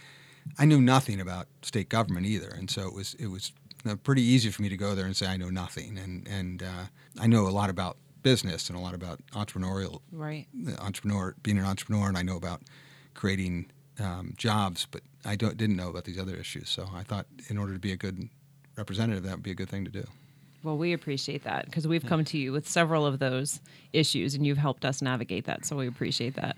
I 0.57 0.65
knew 0.65 0.81
nothing 0.81 1.19
about 1.21 1.47
state 1.61 1.89
government 1.89 2.25
either, 2.25 2.49
and 2.49 2.69
so 2.69 2.87
it 2.87 2.93
was 2.93 3.15
it 3.15 3.27
was 3.27 3.51
uh, 3.87 3.95
pretty 3.95 4.21
easy 4.21 4.49
for 4.49 4.61
me 4.61 4.69
to 4.69 4.77
go 4.77 4.95
there 4.95 5.05
and 5.05 5.15
say 5.15 5.27
I 5.27 5.37
know 5.37 5.49
nothing, 5.49 5.97
and 5.97 6.27
and 6.27 6.63
uh, 6.63 6.85
I 7.19 7.27
know 7.27 7.47
a 7.47 7.49
lot 7.49 7.69
about 7.69 7.97
business 8.23 8.69
and 8.69 8.77
a 8.77 8.81
lot 8.81 8.93
about 8.93 9.19
entrepreneurial 9.31 10.01
Right. 10.11 10.47
entrepreneur 10.79 11.33
being 11.43 11.57
an 11.57 11.65
entrepreneur, 11.65 12.07
and 12.09 12.17
I 12.17 12.23
know 12.23 12.35
about 12.35 12.61
creating 13.13 13.71
um, 13.99 14.33
jobs, 14.37 14.87
but 14.89 15.01
I 15.25 15.35
don't 15.35 15.57
didn't 15.57 15.75
know 15.75 15.89
about 15.89 16.03
these 16.05 16.19
other 16.19 16.35
issues. 16.35 16.69
So 16.69 16.89
I 16.93 17.03
thought 17.03 17.25
in 17.49 17.57
order 17.57 17.73
to 17.73 17.79
be 17.79 17.91
a 17.91 17.97
good 17.97 18.29
representative, 18.75 19.23
that 19.23 19.31
would 19.31 19.43
be 19.43 19.51
a 19.51 19.55
good 19.55 19.69
thing 19.69 19.85
to 19.85 19.91
do. 19.91 20.03
Well, 20.63 20.77
we 20.77 20.93
appreciate 20.93 21.43
that 21.43 21.65
because 21.65 21.87
we've 21.87 22.05
come 22.05 22.25
to 22.25 22.37
you 22.37 22.51
with 22.51 22.67
several 22.67 23.05
of 23.05 23.19
those 23.19 23.61
issues 23.93 24.33
and 24.33 24.45
you've 24.45 24.57
helped 24.57 24.85
us 24.85 25.01
navigate 25.01 25.45
that. 25.45 25.65
So 25.65 25.75
we 25.75 25.87
appreciate 25.87 26.35
that. 26.35 26.57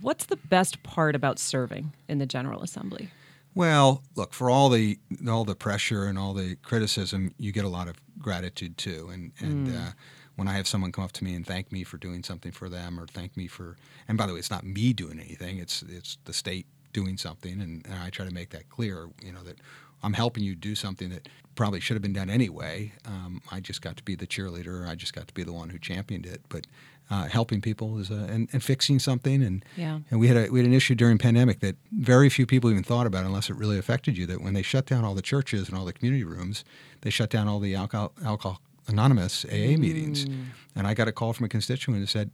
What's 0.00 0.26
the 0.26 0.36
best 0.36 0.82
part 0.82 1.14
about 1.14 1.38
serving 1.38 1.92
in 2.08 2.18
the 2.18 2.26
General 2.26 2.62
Assembly? 2.62 3.10
Well, 3.54 4.02
look 4.14 4.32
for 4.32 4.50
all 4.50 4.68
the 4.68 4.98
all 5.28 5.44
the 5.44 5.56
pressure 5.56 6.04
and 6.04 6.18
all 6.18 6.34
the 6.34 6.56
criticism, 6.62 7.34
you 7.38 7.50
get 7.50 7.64
a 7.64 7.68
lot 7.68 7.88
of 7.88 7.96
gratitude 8.18 8.78
too. 8.78 9.10
And 9.12 9.32
and 9.40 9.76
uh, 9.76 9.90
when 10.36 10.46
I 10.46 10.52
have 10.52 10.68
someone 10.68 10.92
come 10.92 11.04
up 11.04 11.12
to 11.12 11.24
me 11.24 11.34
and 11.34 11.44
thank 11.44 11.72
me 11.72 11.82
for 11.82 11.96
doing 11.96 12.22
something 12.22 12.52
for 12.52 12.68
them, 12.68 12.98
or 12.98 13.06
thank 13.06 13.36
me 13.36 13.48
for, 13.48 13.76
and 14.06 14.16
by 14.16 14.26
the 14.26 14.32
way, 14.32 14.38
it's 14.38 14.50
not 14.50 14.64
me 14.64 14.92
doing 14.92 15.18
anything; 15.18 15.58
it's 15.58 15.82
it's 15.82 16.18
the 16.24 16.32
state 16.32 16.66
doing 16.92 17.16
something, 17.16 17.60
and, 17.60 17.84
and 17.86 17.94
I 17.94 18.10
try 18.10 18.24
to 18.26 18.32
make 18.34 18.50
that 18.50 18.68
clear. 18.68 19.08
You 19.22 19.32
know 19.32 19.42
that 19.44 19.56
I'm 20.02 20.12
helping 20.14 20.42
you 20.44 20.54
do 20.54 20.74
something 20.74 21.10
that 21.10 21.28
probably 21.54 21.80
should 21.80 21.94
have 21.94 22.02
been 22.02 22.12
done 22.12 22.30
anyway. 22.30 22.92
Um, 23.04 23.42
I 23.52 23.60
just 23.60 23.82
got 23.82 23.96
to 23.96 24.02
be 24.02 24.14
the 24.14 24.26
cheerleader. 24.26 24.88
I 24.88 24.94
just 24.94 25.12
got 25.14 25.28
to 25.28 25.34
be 25.34 25.42
the 25.42 25.52
one 25.52 25.68
who 25.70 25.78
championed 25.78 26.24
it. 26.26 26.40
But 26.48 26.66
uh, 27.10 27.24
helping 27.26 27.60
people 27.60 27.98
is 27.98 28.08
a, 28.10 28.14
and, 28.14 28.48
and 28.52 28.62
fixing 28.62 28.98
something 29.00 29.42
and 29.42 29.64
Yeah. 29.76 29.98
and 30.10 30.20
we 30.20 30.28
had 30.28 30.36
a, 30.36 30.48
we 30.48 30.60
had 30.60 30.66
an 30.66 30.72
issue 30.72 30.94
during 30.94 31.18
pandemic 31.18 31.58
that 31.60 31.74
very 31.92 32.30
few 32.30 32.46
people 32.46 32.70
even 32.70 32.84
thought 32.84 33.06
about 33.06 33.24
unless 33.26 33.50
it 33.50 33.56
really 33.56 33.78
affected 33.78 34.16
you. 34.16 34.26
That 34.26 34.40
when 34.40 34.54
they 34.54 34.62
shut 34.62 34.86
down 34.86 35.04
all 35.04 35.14
the 35.14 35.22
churches 35.22 35.68
and 35.68 35.76
all 35.76 35.84
the 35.84 35.92
community 35.92 36.24
rooms, 36.24 36.64
they 37.02 37.10
shut 37.10 37.28
down 37.28 37.48
all 37.48 37.58
the 37.58 37.74
alcohol, 37.74 38.12
alcohol 38.24 38.60
anonymous 38.88 39.44
AA 39.44 39.76
meetings. 39.76 40.24
Mm. 40.26 40.44
And 40.76 40.86
I 40.86 40.94
got 40.94 41.08
a 41.08 41.12
call 41.12 41.32
from 41.32 41.46
a 41.46 41.48
constituent 41.48 41.98
who 42.00 42.06
said, 42.06 42.30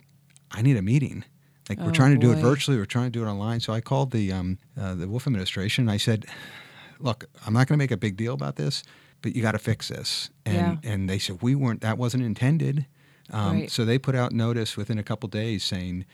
"I 0.52 0.60
need 0.62 0.76
a 0.76 0.82
meeting. 0.82 1.24
Like 1.68 1.78
we're 1.80 1.88
Oh, 1.88 1.90
trying 1.90 2.12
to 2.12 2.18
do 2.18 2.30
it 2.32 2.38
virtually, 2.38 2.76
we're 2.76 2.84
trying 2.84 3.06
to 3.12 3.18
do 3.18 3.24
it 3.24 3.28
online." 3.28 3.60
So 3.60 3.72
I 3.72 3.80
called 3.80 4.10
the 4.12 4.32
um, 4.32 4.58
uh, 4.80 4.94
the 4.94 5.08
Wolf 5.08 5.26
administration. 5.26 5.82
and 5.84 5.90
I 5.90 5.96
said, 5.96 6.26
"Look, 7.00 7.24
I'm 7.46 7.52
not 7.52 7.66
going 7.66 7.78
to 7.78 7.82
make 7.82 7.90
a 7.90 7.96
big 7.96 8.16
deal 8.16 8.34
about 8.34 8.56
this, 8.56 8.82
but 9.22 9.34
you 9.34 9.42
got 9.42 9.52
to 9.52 9.58
fix 9.58 9.88
this." 9.88 10.30
And 10.44 10.78
Yeah. 10.82 10.92
and 10.92 11.08
they 11.10 11.18
said, 11.18 11.42
"We 11.42 11.54
weren't. 11.54 11.80
That 11.80 11.98
wasn't 11.98 12.22
intended." 12.24 12.86
Um, 13.30 13.60
Right. 13.60 13.70
So 13.70 13.84
they 13.84 13.98
put 13.98 14.14
out 14.14 14.32
notice 14.32 14.76
within 14.76 14.98
a 14.98 15.02
couple 15.02 15.28
days 15.28 15.64
saying 15.64 16.04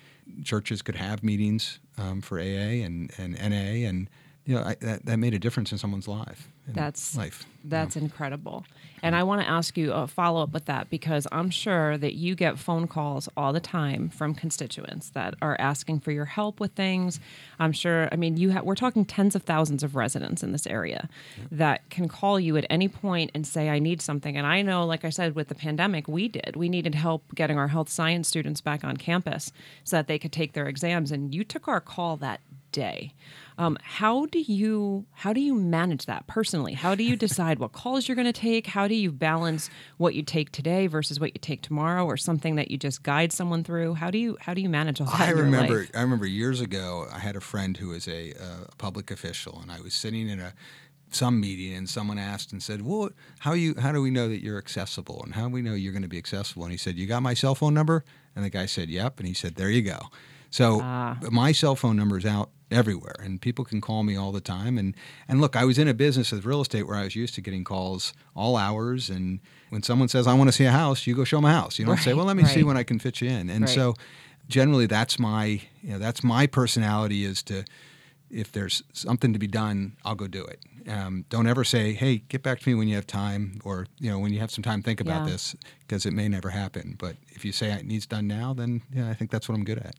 churches 0.45 0.81
could 0.81 0.97
have 0.97 1.23
meetings 1.23 1.79
um, 1.99 2.23
for 2.23 2.39
AA 2.39 2.83
and, 2.87 3.11
and 3.19 3.35
NA, 3.35 3.87
and 3.87 4.09
you 4.45 4.55
know 4.55 4.63
I, 4.63 4.75
that 4.81 5.07
that 5.07 5.19
made 5.19 5.35
a 5.35 5.39
difference 5.39 5.73
in 5.73 5.79
someone's 5.79 6.09
life. 6.09 6.49
That's 6.67 7.17
life. 7.17 7.45
That's 7.65 7.97
incredible. 7.97 8.65
And 9.05 9.17
I 9.17 9.25
want 9.25 9.41
to 9.41 9.49
ask 9.49 9.77
you 9.77 9.93
a 9.93 10.07
follow 10.07 10.43
up 10.43 10.53
with 10.53 10.67
that 10.67 10.89
because 10.89 11.27
I'm 11.33 11.51
sure 11.51 11.99
that 11.99 12.15
you 12.15 12.37
get 12.37 12.57
phone 12.57 12.87
calls 12.87 13.29
all 13.37 13.53
the 13.53 13.61
time 13.61 14.09
from 14.09 14.33
constituents 14.33 15.11
that 15.11 15.35
are 15.43 15.57
asking 15.59 16.01
for 16.01 16.13
your 16.13 16.25
help 16.25 16.61
with 16.61 16.73
things. 16.73 17.19
I'm 17.59 17.73
sure. 17.73 18.09
I 18.13 18.17
mean, 18.17 18.37
you 18.37 18.53
ha- 18.53 18.63
we're 18.63 18.77
talking 18.77 19.05
tens 19.05 19.35
of 19.35 19.43
thousands 19.43 19.83
of 19.83 19.97
residents 19.97 20.43
in 20.45 20.53
this 20.53 20.67
area 20.67 21.09
that 21.51 21.89
can 21.91 22.09
call 22.09 22.39
you 22.39 22.57
at 22.57 22.67
any 22.71 22.89
point 22.89 23.33
and 23.35 23.45
say, 23.45 23.69
"I 23.69 23.81
need 23.81 24.01
something." 24.01 24.37
And 24.37 24.47
I 24.47 24.63
know, 24.63 24.87
like 24.87 25.05
I 25.05 25.11
said, 25.11 25.35
with 25.35 25.49
the 25.49 25.57
pandemic, 25.57 26.07
we 26.07 26.29
did. 26.29 26.55
We 26.55 26.69
needed 26.69 26.95
help 26.95 27.35
getting 27.35 27.59
our 27.59 27.69
health 27.69 27.89
science 27.89 28.29
students 28.29 28.61
back 28.61 28.85
on 28.85 28.97
campus 28.97 29.53
so 29.83 29.97
that 29.97 30.07
they 30.07 30.19
could 30.19 30.33
take 30.33 30.53
their 30.53 30.69
exams. 30.69 31.11
And 31.11 31.35
you 31.35 31.43
took 31.43 31.67
our 31.67 31.81
call 31.81 32.17
that 32.19 32.41
day. 32.73 33.15
Um, 33.59 33.77
how 33.83 34.27
do 34.27 34.41
you 34.41 35.05
how 35.13 35.33
do 35.33 35.41
you 35.41 35.55
manage 35.55 36.07
that 36.07 36.27
personally? 36.27 36.73
How 36.73 36.95
do 36.95 37.05
you 37.05 37.17
decide 37.29 37.59
what 37.59 37.73
calls 37.73 38.09
you're 38.09 38.17
going 38.17 38.27
to 38.27 38.33
take? 38.33 38.67
How 38.67 38.89
do 38.89 38.95
you 38.95 39.13
balance 39.13 39.71
what 39.99 40.15
you 40.15 40.23
take 40.23 40.51
today 40.51 40.87
versus 40.87 41.21
what 41.21 41.35
you 41.35 41.41
take 41.41 41.63
tomorrow, 41.63 42.05
or 42.05 42.17
something 42.17 42.57
that 42.57 42.71
you 42.71 42.79
just 42.79 43.03
guide 43.03 43.33
someone 43.33 43.63
through? 43.63 43.95
How 43.95 44.11
do 44.11 44.19
you 44.19 44.37
how 44.41 44.55
do 44.55 44.61
you 44.61 44.69
manage 44.69 45.01
all 45.01 45.07
that? 45.07 45.21
I 45.21 45.31
remember. 45.31 45.87
I 45.95 46.01
remember 46.01 46.27
years 46.27 46.61
ago. 46.61 47.07
I 47.13 47.19
had 47.19 47.37
a 47.37 47.41
friend 47.41 47.77
who 47.77 47.89
was 47.89 48.09
a, 48.09 48.33
uh, 48.33 48.67
public 48.79 49.11
official, 49.11 49.61
and 49.63 49.71
I 49.71 49.81
was 49.81 49.95
sitting 49.95 50.29
in 50.29 50.41
a 50.41 50.55
some 51.15 51.41
meeting, 51.41 51.75
and 51.75 51.89
someone 51.89 52.19
asked 52.19 52.53
and 52.53 52.63
said, 52.63 52.83
"Well, 52.83 53.11
how 53.41 53.53
you? 53.53 53.75
How 53.79 53.93
do 53.93 54.01
we 54.03 54.11
know 54.11 54.29
that 54.29 54.43
you're 54.43 54.59
accessible? 54.59 55.23
And 55.23 55.35
how 55.35 55.49
do 55.49 55.51
we 55.51 55.63
know 55.63 55.75
you're 55.75 55.93
going 55.93 56.03
to 56.03 56.09
be 56.09 56.19
accessible?" 56.19 56.65
And 56.65 56.73
he 56.73 56.79
said, 56.79 56.97
"You 56.97 57.07
got 57.07 57.23
my 57.23 57.35
cell 57.35 57.55
phone 57.55 57.75
number?" 57.75 58.05
And 58.35 58.45
the 58.45 58.51
guy 58.51 58.67
said, 58.67 58.89
"Yep." 58.89 59.19
And 59.19 59.29
he 59.29 59.35
said, 59.35 59.57
"There 59.57 59.71
you 59.71 59.83
go." 59.83 60.09
So 60.53 60.81
Ah. 60.83 61.17
my 61.31 61.51
cell 61.51 61.75
phone 61.75 61.97
number 61.97 62.17
is 62.19 62.25
out 62.25 62.51
everywhere, 62.71 63.17
and 63.21 63.41
people 63.41 63.65
can 63.65 63.81
call 63.81 64.03
me 64.05 64.17
all 64.17 64.31
the 64.33 64.41
time. 64.41 64.79
And 64.79 64.95
and 65.29 65.41
look, 65.41 65.57
I 65.57 65.65
was 65.65 65.79
in 65.79 65.89
a 65.89 65.95
business 65.95 66.31
of 66.33 66.47
real 66.47 66.61
estate 66.61 66.85
where 66.87 66.97
I 66.97 67.05
was 67.05 67.17
used 67.17 67.35
to 67.35 67.41
getting 67.41 67.65
calls 67.65 68.13
all 68.37 68.57
hours. 68.57 69.11
And 69.11 69.41
when 69.71 69.83
someone 69.83 70.09
says 70.09 70.27
I 70.27 70.35
want 70.35 70.49
to 70.49 70.53
see 70.53 70.65
a 70.67 70.71
house, 70.71 71.07
you 71.07 71.15
go 71.17 71.25
show 71.25 71.39
them 71.39 71.47
a 71.47 71.53
house. 71.53 71.79
You 71.81 71.85
don't 71.87 71.97
Right, 71.97 72.05
say, 72.05 72.15
well, 72.15 72.27
let 72.27 72.37
me 72.37 72.45
see 72.45 72.63
when 72.63 72.77
I 72.77 72.85
can 72.85 72.99
fit 73.01 73.21
you 73.21 73.29
in. 73.29 73.51
And 73.51 73.63
Right. 73.65 73.75
so 73.75 73.95
generally, 74.49 74.87
that's 74.87 75.19
my 75.19 75.45
you 75.83 75.93
know 75.93 75.99
that's 75.99 76.23
my 76.23 76.47
personality 76.47 77.25
is 77.25 77.43
to 77.45 77.65
if 78.31 78.51
there's 78.53 78.83
something 78.95 79.35
to 79.35 79.39
be 79.39 79.47
done, 79.47 79.93
I'll 80.07 80.15
go 80.15 80.27
do 80.27 80.43
it. 80.45 80.61
Um, 80.89 81.27
don't 81.29 81.47
ever 81.47 81.65
say, 81.65 81.93
"Hey, 81.93 82.23
get 82.29 82.43
back 82.43 82.61
to 82.61 82.69
me 82.71 82.75
when 82.75 82.89
you 82.89 82.95
have 82.97 83.07
time," 83.07 83.61
or 83.65 83.87
you 84.01 84.11
know, 84.11 84.19
when 84.19 84.33
you 84.33 84.41
have 84.41 84.51
some 84.51 84.65
time, 84.65 84.83
think 84.83 85.01
about 85.01 85.27
Yeah. 85.27 85.33
this, 85.33 85.55
because 85.81 86.07
it 86.07 86.13
may 86.15 86.29
never 86.29 86.49
happen. 86.51 86.97
But 86.99 87.17
if 87.29 87.45
you 87.45 87.53
say 87.53 87.71
it 87.73 87.85
needs 87.85 88.07
done 88.07 88.27
now, 88.27 88.55
then 88.55 88.81
yeah, 88.93 89.09
I 89.11 89.15
think 89.15 89.31
that's 89.31 89.49
what 89.49 89.55
I'm 89.55 89.65
good 89.65 89.79
at. 89.79 89.95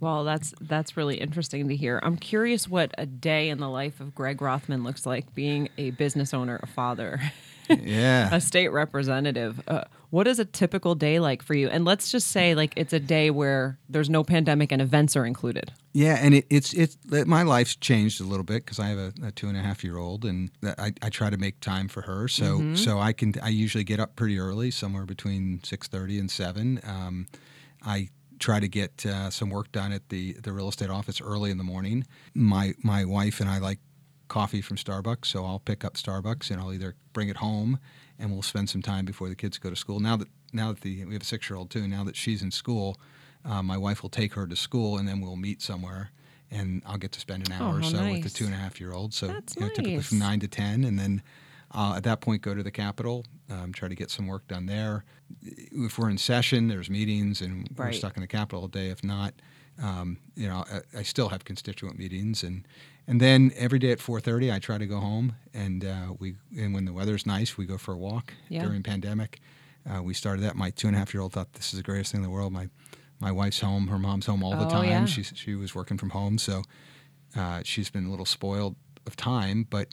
Well, 0.00 0.24
that's 0.24 0.54
that's 0.60 0.96
really 0.96 1.16
interesting 1.16 1.68
to 1.68 1.76
hear. 1.76 2.00
I'm 2.02 2.16
curious 2.16 2.66
what 2.68 2.92
a 2.98 3.06
day 3.06 3.50
in 3.50 3.58
the 3.58 3.68
life 3.68 4.00
of 4.00 4.14
Greg 4.14 4.40
Rothman 4.40 4.82
looks 4.82 5.04
like, 5.06 5.34
being 5.34 5.68
a 5.78 5.90
business 5.90 6.32
owner, 6.34 6.58
a 6.62 6.66
father, 6.66 7.20
Yeah, 7.68 8.34
a 8.34 8.40
state 8.40 8.68
representative. 8.68 9.60
Uh, 9.68 9.84
what 10.08 10.26
is 10.26 10.40
a 10.40 10.44
typical 10.44 10.96
day 10.96 11.20
like 11.20 11.40
for 11.40 11.54
you? 11.54 11.68
And 11.68 11.84
let's 11.84 12.10
just 12.10 12.28
say, 12.28 12.56
like, 12.56 12.72
it's 12.76 12.92
a 12.92 12.98
day 12.98 13.30
where 13.30 13.78
there's 13.88 14.10
no 14.10 14.24
pandemic 14.24 14.72
and 14.72 14.82
events 14.82 15.14
are 15.16 15.24
included. 15.24 15.70
yeah, 15.92 16.18
and 16.20 16.34
it, 16.34 16.46
it's 16.50 16.72
it's 16.72 16.96
it, 17.12 17.28
my 17.28 17.44
life's 17.44 17.76
changed 17.76 18.20
a 18.20 18.24
little 18.24 18.42
bit 18.42 18.64
because 18.64 18.80
I 18.80 18.86
have 18.86 18.98
a, 18.98 19.12
a 19.26 19.30
two 19.30 19.46
and 19.46 19.56
a 19.56 19.60
half 19.60 19.84
year 19.84 19.98
old, 19.98 20.24
and 20.24 20.50
I, 20.64 20.92
I 21.00 21.10
try 21.10 21.30
to 21.30 21.36
make 21.36 21.60
time 21.60 21.86
for 21.86 22.00
her. 22.02 22.26
So 22.26 22.74
so 22.74 22.98
I 22.98 23.12
can 23.12 23.34
I 23.40 23.50
usually 23.50 23.84
get 23.84 24.00
up 24.00 24.16
pretty 24.16 24.38
early, 24.40 24.72
somewhere 24.72 25.04
between 25.04 25.60
six 25.62 25.86
thirty 25.86 26.18
and 26.18 26.28
seven. 26.28 26.80
Um, 26.84 27.28
I 27.84 28.08
try 28.40 28.58
to 28.58 28.68
get 28.68 29.06
uh, 29.06 29.30
some 29.30 29.50
work 29.50 29.70
done 29.70 29.92
at 29.92 30.08
the 30.08 30.32
the 30.32 30.52
real 30.52 30.68
estate 30.68 30.90
office 30.90 31.20
early 31.20 31.50
in 31.50 31.58
the 31.58 31.64
morning. 31.64 32.04
My 32.34 32.74
my 32.82 33.04
wife 33.04 33.38
and 33.40 33.48
I 33.48 33.58
like 33.58 33.78
coffee 34.28 34.62
from 34.62 34.76
Starbucks, 34.76 35.26
so 35.26 35.44
I'll 35.44 35.58
pick 35.60 35.84
up 35.84 35.94
Starbucks 35.94 36.50
and 36.50 36.60
I'll 36.60 36.72
either 36.72 36.94
bring 37.12 37.28
it 37.28 37.36
home 37.36 37.78
and 38.18 38.32
we'll 38.32 38.42
spend 38.42 38.68
some 38.70 38.82
time 38.82 39.04
before 39.04 39.28
the 39.28 39.34
kids 39.36 39.58
go 39.58 39.70
to 39.70 39.76
school. 39.76 40.00
Now 40.00 40.16
that 40.16 40.28
now 40.52 40.72
that 40.72 40.80
the 40.80 41.04
we 41.04 41.12
have 41.12 41.22
a 41.22 41.24
six 41.24 41.48
year 41.48 41.56
old 41.56 41.70
too. 41.70 41.86
Now 41.86 42.02
that 42.04 42.16
she's 42.16 42.42
in 42.42 42.50
school, 42.50 42.98
uh, 43.44 43.62
my 43.62 43.76
wife 43.76 44.02
will 44.02 44.10
take 44.10 44.34
her 44.34 44.46
to 44.46 44.56
school 44.56 44.98
and 44.98 45.06
then 45.06 45.20
we'll 45.20 45.36
meet 45.36 45.62
somewhere. 45.62 46.10
And 46.52 46.82
I'll 46.84 46.98
get 46.98 47.12
to 47.12 47.20
spend 47.20 47.48
an 47.48 47.54
Oh, 47.60 47.64
hour 47.64 47.76
or 47.76 47.80
how 47.80 47.88
so 47.90 48.10
with 48.10 48.24
the 48.24 48.30
two 48.30 48.44
and 48.46 48.54
a 48.54 48.56
half 48.56 48.80
year 48.80 48.92
old. 48.92 49.14
So 49.14 49.26
you 49.26 49.32
know, 49.32 49.68
typically 49.68 50.00
from 50.00 50.18
nine 50.18 50.40
to 50.40 50.48
ten, 50.48 50.82
and 50.82 50.98
then 50.98 51.22
uh, 51.72 51.94
at 51.96 52.02
that 52.04 52.20
point 52.20 52.42
go 52.42 52.54
to 52.54 52.62
the 52.62 52.70
Capitol, 52.70 53.24
um, 53.50 53.72
try 53.72 53.88
to 53.88 53.94
get 53.94 54.10
some 54.10 54.26
work 54.26 54.46
done 54.48 54.66
there. 54.66 55.04
If 55.42 55.98
we're 55.98 56.10
in 56.10 56.18
session, 56.18 56.68
there's 56.68 56.90
meetings, 56.90 57.40
and 57.40 57.68
we're 57.76 57.92
stuck 57.92 58.16
in 58.16 58.20
the 58.22 58.26
Capitol 58.26 58.62
all 58.62 58.68
day. 58.68 58.88
If 58.88 59.04
not, 59.04 59.34
um, 59.82 60.18
you 60.36 60.48
know, 60.48 60.64
I, 60.94 60.98
I 60.98 61.02
still 61.02 61.28
have 61.28 61.44
constituent 61.44 61.98
meetings, 61.98 62.42
and 62.42 62.66
and 63.06 63.20
then 63.20 63.52
every 63.56 63.78
day 63.78 63.90
at 63.92 63.98
4:30, 63.98 64.52
I 64.52 64.58
try 64.58 64.78
to 64.78 64.86
go 64.86 64.98
home, 64.98 65.34
and 65.54 65.84
uh, 65.84 66.14
we 66.18 66.34
and 66.56 66.74
when 66.74 66.84
the 66.84 66.92
weather's 66.92 67.24
nice, 67.26 67.56
we 67.56 67.66
go 67.66 67.78
for 67.78 67.92
a 67.94 67.98
walk. 67.98 68.34
Yeah. 68.48 68.64
During 68.64 68.82
pandemic, 68.82 69.40
uh, 69.88 70.02
we 70.02 70.12
started 70.14 70.42
that. 70.42 70.56
My 70.56 70.70
two 70.70 70.86
and 70.88 70.96
a 70.96 70.98
half 70.98 71.14
year 71.14 71.22
old 71.22 71.32
thought 71.32 71.52
this 71.54 71.72
is 71.72 71.78
the 71.78 71.82
greatest 71.84 72.12
thing 72.12 72.18
in 72.20 72.24
the 72.24 72.30
world. 72.30 72.52
My 72.52 72.68
my 73.20 73.30
wife's 73.32 73.60
home, 73.60 73.86
her 73.88 73.98
mom's 73.98 74.26
home 74.26 74.42
all 74.42 74.56
the 74.56 74.66
Oh, 74.66 74.70
time. 74.70 74.88
yeah. 74.88 75.04
She 75.06 75.22
she 75.22 75.54
was 75.54 75.74
working 75.74 75.98
from 75.98 76.10
home, 76.10 76.36
so 76.38 76.62
uh, 77.36 77.62
she's 77.64 77.90
been 77.90 78.06
a 78.06 78.10
little 78.10 78.26
spoiled 78.26 78.76
of 79.06 79.14
time. 79.16 79.66
But 79.70 79.88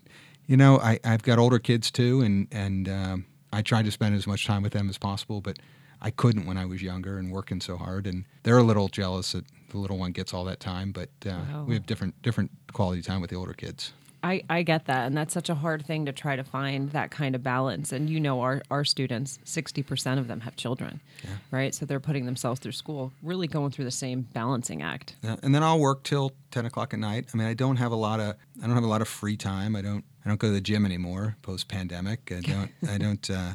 you 0.48 0.58
know, 0.58 0.80
I, 0.80 1.00
I've 1.04 1.24
got 1.24 1.38
older 1.40 1.60
kids 1.60 1.92
too, 1.92 2.22
and 2.22 2.48
and 2.52 2.90
um, 2.90 3.26
I 3.54 3.62
try 3.62 3.82
to 3.84 3.92
spend 3.92 4.16
as 4.16 4.26
much 4.28 4.46
time 4.46 4.64
with 4.64 4.74
them 4.74 4.90
as 4.90 4.98
possible. 4.98 5.42
But 5.42 5.60
I 6.02 6.10
couldn't 6.12 6.46
when 6.46 6.58
I 6.58 6.66
was 6.66 6.82
younger 6.82 7.18
and 7.18 7.32
working 7.32 7.62
so 7.62 7.78
hard, 7.78 8.08
and 8.08 8.26
they're 8.44 8.58
a 8.58 8.64
little 8.64 8.88
jealous 8.88 9.34
that 9.34 9.46
the 9.70 9.78
little 9.78 9.98
one 9.98 10.12
gets 10.12 10.34
all 10.34 10.46
that 10.46 10.60
time. 10.60 10.92
But 10.92 11.10
uh, 11.26 11.40
Wow. 11.52 11.66
we 11.68 11.74
have 11.76 11.86
different 11.86 12.22
different 12.22 12.52
quality 12.74 13.02
time 13.02 13.22
with 13.22 13.30
the 13.30 13.36
older 13.36 13.54
kids. 13.54 13.94
I, 14.24 14.44
I 14.50 14.64
get 14.64 14.86
that. 14.86 15.06
And 15.06 15.16
that's 15.16 15.32
such 15.34 15.48
a 15.48 15.54
hard 15.56 15.86
thing 15.86 16.08
to 16.08 16.12
try 16.12 16.36
to 16.36 16.44
find 16.44 16.90
that 16.92 17.12
kind 17.12 17.36
of 17.36 17.44
balance. 17.44 17.92
And 17.92 18.10
you 18.10 18.20
know, 18.20 18.42
our, 18.42 18.64
our 18.72 18.84
students, 18.84 19.38
60% 19.46 20.18
of 20.18 20.28
them 20.28 20.40
have 20.42 20.56
children, 20.56 21.00
right? 21.52 21.74
So 21.74 21.86
they're 21.86 22.00
putting 22.00 22.26
themselves 22.26 22.60
through 22.60 22.72
school, 22.72 23.14
really 23.22 23.48
going 23.48 23.70
through 23.72 23.86
the 23.86 23.92
same 23.92 24.22
balancing 24.34 24.82
act. 24.82 25.16
Yeah, 25.22 25.36
and 25.44 25.54
then 25.54 25.62
I'll 25.62 25.80
work 25.80 26.04
till 26.04 26.32
ten 26.50 26.66
o'clock 26.66 26.94
at 26.96 27.00
night. 27.00 27.28
I 27.32 27.38
mean, 27.38 27.48
I 27.48 27.54
don't 27.54 27.78
have 27.78 27.92
a 27.92 27.96
lot 27.96 28.20
of 28.20 28.36
I 28.62 28.66
don't 28.66 28.76
have 28.76 28.84
a 28.84 28.88
lot 28.88 29.04
of 29.04 29.08
free 29.08 29.38
time. 29.38 29.76
I 29.76 29.84
don't 29.84 30.04
I 30.28 30.30
don't 30.30 30.42
go 30.42 30.48
to 30.48 30.54
the 30.54 30.60
gym 30.60 30.86
anymore 30.86 31.38
post 31.42 31.70
pandemic. 31.70 32.34
I 32.36 32.42
don't 32.42 32.72
I 32.90 32.98
don't 32.98 33.30
uh, 33.30 33.54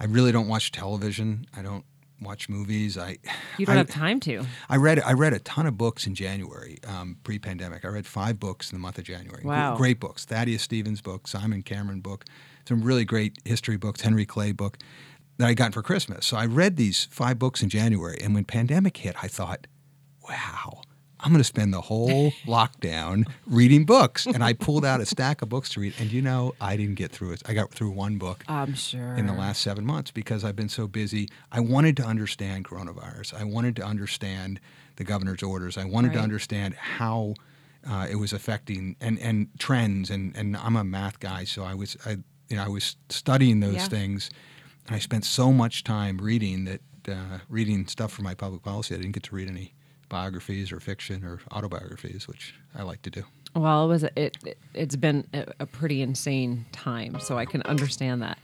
I 0.00 0.06
really 0.06 0.32
don't 0.32 0.48
watch 0.48 0.72
television. 0.72 1.44
I 1.54 1.60
don't 1.60 1.84
watch 2.18 2.48
movies. 2.48 2.96
I 2.96 3.18
You 3.58 3.66
don't 3.66 3.74
I, 3.74 3.78
have 3.78 3.90
time 3.90 4.20
to. 4.20 4.42
I 4.70 4.76
read 4.76 5.00
I 5.00 5.12
read 5.12 5.34
a 5.34 5.38
ton 5.40 5.66
of 5.66 5.76
books 5.76 6.06
in 6.06 6.14
January, 6.14 6.78
um, 6.88 7.18
pre-pandemic. 7.24 7.84
I 7.84 7.88
read 7.88 8.06
five 8.06 8.40
books 8.40 8.72
in 8.72 8.78
the 8.78 8.80
month 8.80 8.96
of 8.96 9.04
January. 9.04 9.42
Wow. 9.44 9.76
great 9.76 10.00
books. 10.00 10.24
Thaddeus 10.24 10.62
Stevens 10.62 11.02
book, 11.02 11.28
Simon 11.28 11.60
Cameron 11.60 12.00
book, 12.00 12.24
some 12.66 12.82
really 12.82 13.04
great 13.04 13.36
history 13.44 13.76
books. 13.76 14.00
Henry 14.00 14.24
Clay 14.24 14.52
book 14.52 14.78
that 15.36 15.48
I 15.48 15.52
got 15.52 15.74
for 15.74 15.82
Christmas. 15.82 16.24
So 16.24 16.38
I 16.38 16.46
read 16.46 16.78
these 16.78 17.04
five 17.10 17.38
books 17.38 17.62
in 17.62 17.68
January, 17.68 18.16
and 18.22 18.34
when 18.34 18.44
pandemic 18.46 18.96
hit, 18.96 19.14
I 19.22 19.28
thought, 19.28 19.66
wow. 20.26 20.80
I'm 21.24 21.30
going 21.30 21.40
to 21.40 21.44
spend 21.44 21.72
the 21.72 21.80
whole 21.80 22.30
lockdown 22.46 23.24
reading 23.46 23.84
books, 23.86 24.26
and 24.26 24.44
I 24.44 24.52
pulled 24.52 24.84
out 24.84 25.00
a 25.00 25.06
stack 25.06 25.40
of 25.42 25.48
books 25.48 25.70
to 25.70 25.80
read. 25.80 25.94
And 25.98 26.12
you 26.12 26.20
know, 26.20 26.54
I 26.60 26.76
didn't 26.76 26.96
get 26.96 27.10
through 27.10 27.32
it. 27.32 27.42
I 27.46 27.54
got 27.54 27.70
through 27.72 27.90
one 27.90 28.18
book 28.18 28.44
I'm 28.46 28.74
sure. 28.74 29.14
in 29.14 29.26
the 29.26 29.32
last 29.32 29.62
seven 29.62 29.86
months 29.86 30.10
because 30.10 30.44
I've 30.44 30.54
been 30.56 30.68
so 30.68 30.86
busy. 30.86 31.28
I 31.50 31.60
wanted 31.60 31.96
to 31.96 32.04
understand 32.04 32.66
coronavirus. 32.66 33.34
I 33.40 33.44
wanted 33.44 33.74
to 33.76 33.82
understand 33.82 34.60
the 34.96 35.04
governor's 35.04 35.42
orders. 35.42 35.78
I 35.78 35.84
wanted 35.84 36.12
to 36.12 36.18
understand 36.20 36.74
how 36.74 37.34
uh, 37.88 38.06
it 38.10 38.16
was 38.16 38.32
affecting 38.32 38.96
and, 39.00 39.18
and 39.18 39.48
trends. 39.58 40.10
And, 40.10 40.36
and 40.36 40.56
I'm 40.56 40.76
a 40.76 40.84
math 40.84 41.20
guy, 41.20 41.44
so 41.44 41.64
I 41.64 41.74
was 41.74 41.96
I 42.04 42.18
you 42.48 42.56
know 42.56 42.64
I 42.64 42.68
was 42.68 42.96
studying 43.08 43.60
those 43.60 43.74
Yeah. 43.74 43.88
things, 43.88 44.30
and 44.86 44.94
I 44.94 44.98
spent 44.98 45.24
so 45.24 45.52
much 45.52 45.84
time 45.84 46.18
reading 46.18 46.64
that 46.66 46.80
uh, 47.08 47.38
reading 47.48 47.86
stuff 47.86 48.12
for 48.12 48.22
my 48.22 48.34
public 48.34 48.62
policy. 48.62 48.94
I 48.94 48.98
didn't 48.98 49.12
get 49.12 49.22
to 49.24 49.34
read 49.34 49.48
any 49.48 49.74
biographies 50.14 50.70
or 50.70 50.78
fiction 50.78 51.24
or 51.24 51.40
autobiographies, 51.50 52.28
which 52.28 52.54
I 52.72 52.84
like 52.84 53.02
to 53.02 53.10
do. 53.10 53.24
Well, 53.56 53.84
it 53.84 53.88
was 53.88 54.04
it, 54.04 54.36
it 54.44 54.58
it's 54.72 54.94
been 54.94 55.26
a, 55.34 55.46
a 55.58 55.66
pretty 55.66 56.02
insane 56.02 56.66
time, 56.70 57.18
so 57.18 57.36
I 57.36 57.44
can 57.44 57.62
understand 57.62 58.22
that. 58.22 58.38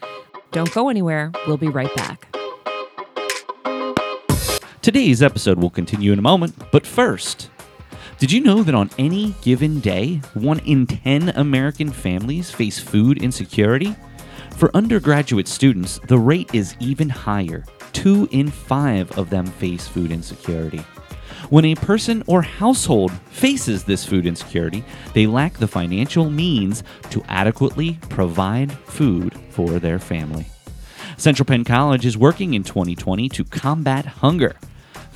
Don't 0.50 0.72
go 0.74 0.88
anywhere. 0.88 1.30
We'll 1.46 1.58
be 1.58 1.68
right 1.68 1.94
back. 1.94 2.26
Today's 4.82 5.22
episode 5.22 5.58
will 5.60 5.70
continue 5.70 6.12
in 6.12 6.18
a 6.18 6.22
moment, 6.22 6.56
but 6.72 6.84
first, 6.84 7.50
did 8.18 8.32
you 8.32 8.40
know 8.40 8.64
that 8.64 8.74
on 8.74 8.90
any 8.98 9.36
given 9.40 9.78
day, 9.78 10.20
one 10.34 10.58
in 10.60 10.88
10 10.88 11.28
American 11.30 11.92
families 11.92 12.50
face 12.50 12.80
food 12.80 13.22
insecurity? 13.22 13.94
For 14.56 14.74
undergraduate 14.74 15.46
students, 15.46 16.00
the 16.08 16.18
rate 16.18 16.52
is 16.52 16.74
even 16.80 17.08
higher. 17.08 17.64
Two 17.92 18.28
in 18.32 18.50
five 18.50 19.16
of 19.16 19.30
them 19.30 19.46
face 19.46 19.86
food 19.86 20.10
insecurity. 20.10 20.84
When 21.48 21.64
a 21.64 21.74
person 21.74 22.22
or 22.26 22.42
household 22.42 23.12
faces 23.30 23.84
this 23.84 24.04
food 24.04 24.26
insecurity, 24.26 24.84
they 25.14 25.26
lack 25.26 25.54
the 25.54 25.66
financial 25.66 26.30
means 26.30 26.84
to 27.10 27.24
adequately 27.28 27.98
provide 28.08 28.72
food 28.72 29.34
for 29.50 29.78
their 29.78 29.98
family. 29.98 30.46
Central 31.16 31.46
Penn 31.46 31.64
College 31.64 32.06
is 32.06 32.16
working 32.16 32.54
in 32.54 32.62
2020 32.62 33.28
to 33.30 33.44
combat 33.44 34.06
hunger. 34.06 34.56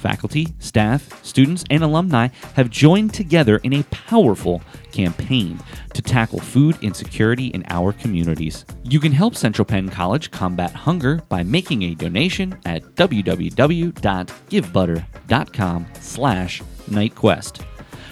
Faculty, 0.04 0.54
staff, 0.58 1.24
students, 1.24 1.64
and 1.70 1.82
alumni 1.82 2.28
have 2.56 2.68
joined 2.68 3.14
together 3.14 3.56
in 3.62 3.72
a 3.72 3.82
powerful 3.84 4.60
campaign 4.92 5.58
to 5.94 6.02
tackle 6.02 6.40
food 6.40 6.76
insecurity 6.82 7.46
in 7.46 7.64
our 7.70 7.94
communities. 7.94 8.66
You 8.82 9.00
can 9.00 9.12
help 9.12 9.34
Central 9.34 9.64
Penn 9.64 9.88
College 9.88 10.30
combat 10.30 10.72
hunger 10.72 11.22
by 11.30 11.42
making 11.42 11.84
a 11.84 11.94
donation 11.94 12.54
at 12.66 12.82
www.givebutter.com 12.96 15.86
slash 16.00 16.62
nightquest. 16.90 17.64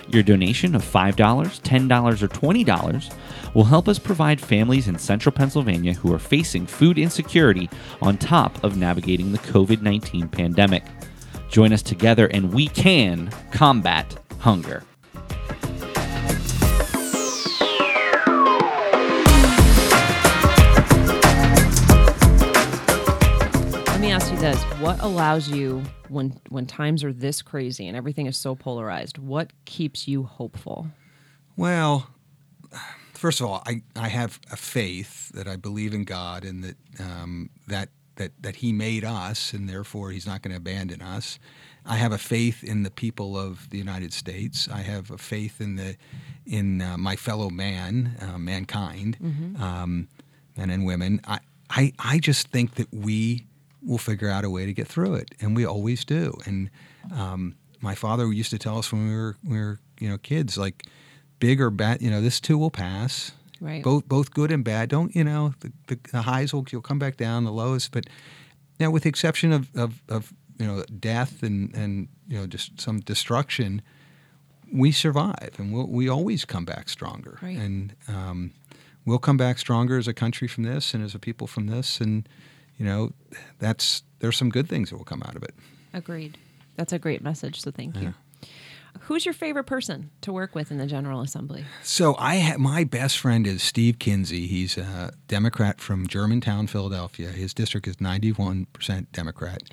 Your 0.08 0.22
donation 0.22 0.74
of 0.74 0.82
$5, 0.82 1.14
$10, 1.14 2.22
or 2.22 2.28
$20 2.28 3.14
will 3.54 3.64
help 3.64 3.86
us 3.86 3.98
provide 3.98 4.40
families 4.40 4.88
in 4.88 4.98
central 4.98 5.34
Pennsylvania 5.34 5.92
who 5.92 6.14
are 6.14 6.18
facing 6.18 6.66
food 6.66 6.98
insecurity 6.98 7.68
on 8.00 8.16
top 8.16 8.64
of 8.64 8.78
navigating 8.78 9.32
the 9.32 9.38
COVID 9.40 9.82
19 9.82 10.28
pandemic. 10.28 10.84
Join 11.52 11.74
us 11.74 11.82
together 11.82 12.28
and 12.28 12.54
we 12.54 12.66
can 12.66 13.30
combat 13.50 14.18
hunger. 14.38 14.82
Let 23.86 24.00
me 24.00 24.10
ask 24.10 24.32
you 24.32 24.38
this: 24.38 24.58
What 24.80 24.98
allows 25.00 25.50
you, 25.50 25.82
when 26.08 26.40
when 26.48 26.64
times 26.64 27.04
are 27.04 27.12
this 27.12 27.42
crazy 27.42 27.86
and 27.86 27.98
everything 27.98 28.24
is 28.24 28.38
so 28.38 28.54
polarized, 28.54 29.18
what 29.18 29.52
keeps 29.66 30.08
you 30.08 30.22
hopeful? 30.22 30.86
Well, 31.58 32.08
first 33.12 33.42
of 33.42 33.46
all, 33.46 33.62
I, 33.66 33.82
I 33.94 34.08
have 34.08 34.40
a 34.50 34.56
faith 34.56 35.28
that 35.34 35.46
I 35.46 35.56
believe 35.56 35.92
in 35.92 36.04
God 36.04 36.46
and 36.46 36.64
that 36.64 36.76
um, 36.98 37.50
that 37.68 37.90
that 38.16 38.32
that 38.40 38.56
He 38.56 38.72
made 38.72 39.04
us 39.04 39.52
and 39.52 39.68
therefore 39.68 40.10
He's 40.10 40.26
not 40.26 40.42
going 40.42 40.52
to 40.52 40.56
abandon 40.58 41.02
us. 41.02 41.38
I 41.84 41.96
have 41.96 42.12
a 42.12 42.18
faith 42.18 42.62
in 42.62 42.84
the 42.84 42.90
people 42.90 43.36
of 43.36 43.68
the 43.70 43.78
United 43.78 44.12
States. 44.12 44.68
I 44.72 44.82
have 44.82 45.10
a 45.10 45.18
faith 45.18 45.60
in 45.60 45.76
the 45.76 45.96
in 46.46 46.80
uh, 46.80 46.96
my 46.96 47.16
fellow 47.16 47.50
man, 47.50 48.16
uh, 48.20 48.38
mankind, 48.38 49.16
um, 49.60 50.08
men 50.56 50.70
and 50.70 50.84
women. 50.84 51.20
I, 51.26 51.40
I 51.70 51.92
I 51.98 52.18
just 52.18 52.48
think 52.48 52.74
that 52.76 52.88
we 52.92 53.46
will 53.84 53.98
figure 53.98 54.28
out 54.28 54.44
a 54.44 54.50
way 54.50 54.66
to 54.66 54.72
get 54.72 54.86
through 54.86 55.14
it, 55.16 55.34
and 55.40 55.56
we 55.56 55.64
always 55.66 56.04
do. 56.04 56.38
And 56.46 56.70
um, 57.14 57.56
my 57.80 57.94
father 57.96 58.32
used 58.32 58.50
to 58.50 58.58
tell 58.58 58.78
us 58.78 58.92
when 58.92 59.08
we 59.08 59.14
were 59.16 59.36
we 59.44 59.58
were 59.58 59.80
you 59.98 60.08
know 60.08 60.18
kids, 60.18 60.56
like 60.56 60.84
big 61.40 61.60
or 61.60 61.70
bad, 61.70 62.00
you 62.00 62.10
know, 62.10 62.20
this 62.20 62.40
too 62.40 62.56
will 62.56 62.70
pass. 62.70 63.32
Right. 63.62 63.82
Both 63.82 64.08
both 64.08 64.34
good 64.34 64.50
and 64.50 64.64
bad. 64.64 64.88
Don't 64.88 65.14
you 65.14 65.22
know 65.22 65.54
the, 65.60 65.72
the, 65.86 65.98
the 66.10 66.22
highs 66.22 66.52
will 66.52 66.66
you'll 66.70 66.82
come 66.82 66.98
back 66.98 67.16
down, 67.16 67.44
the 67.44 67.52
lows, 67.52 67.88
but 67.88 68.06
now 68.80 68.90
with 68.90 69.04
the 69.04 69.08
exception 69.08 69.52
of, 69.52 69.68
of, 69.76 70.02
of 70.08 70.32
you 70.58 70.66
know 70.66 70.82
death 70.98 71.44
and 71.44 71.72
and 71.76 72.08
you 72.26 72.36
know 72.36 72.48
just 72.48 72.80
some 72.80 72.98
destruction, 72.98 73.80
we 74.72 74.90
survive 74.90 75.52
and 75.58 75.72
we'll, 75.72 75.86
we 75.86 76.08
always 76.08 76.44
come 76.44 76.64
back 76.64 76.88
stronger. 76.88 77.38
Right. 77.40 77.56
And 77.56 77.94
um, 78.08 78.50
we'll 79.06 79.20
come 79.20 79.36
back 79.36 79.60
stronger 79.60 79.96
as 79.96 80.08
a 80.08 80.14
country 80.14 80.48
from 80.48 80.64
this 80.64 80.92
and 80.92 81.04
as 81.04 81.14
a 81.14 81.20
people 81.20 81.46
from 81.46 81.68
this, 81.68 82.00
and 82.00 82.28
you 82.78 82.84
know 82.84 83.12
that's 83.60 84.02
there's 84.18 84.36
some 84.36 84.50
good 84.50 84.68
things 84.68 84.90
that 84.90 84.96
will 84.96 85.04
come 85.04 85.22
out 85.22 85.36
of 85.36 85.44
it. 85.44 85.54
Agreed. 85.94 86.36
That's 86.74 86.92
a 86.92 86.98
great 86.98 87.22
message. 87.22 87.60
So 87.60 87.70
thank 87.70 87.96
you. 87.96 88.14
Who's 89.00 89.24
your 89.24 89.34
favorite 89.34 89.64
person 89.64 90.10
to 90.20 90.32
work 90.32 90.54
with 90.54 90.70
in 90.70 90.78
the 90.78 90.86
General 90.86 91.22
Assembly? 91.22 91.64
So 91.82 92.14
I 92.18 92.38
ha- 92.38 92.58
my 92.58 92.84
best 92.84 93.18
friend 93.18 93.46
is 93.46 93.62
Steve 93.62 93.98
Kinsey. 93.98 94.46
He's 94.46 94.78
a 94.78 95.12
Democrat 95.26 95.80
from 95.80 96.06
Germantown, 96.06 96.66
Philadelphia. 96.66 97.28
His 97.28 97.52
district 97.52 97.88
is 97.88 97.96
91% 97.96 99.06
Democrat. 99.12 99.62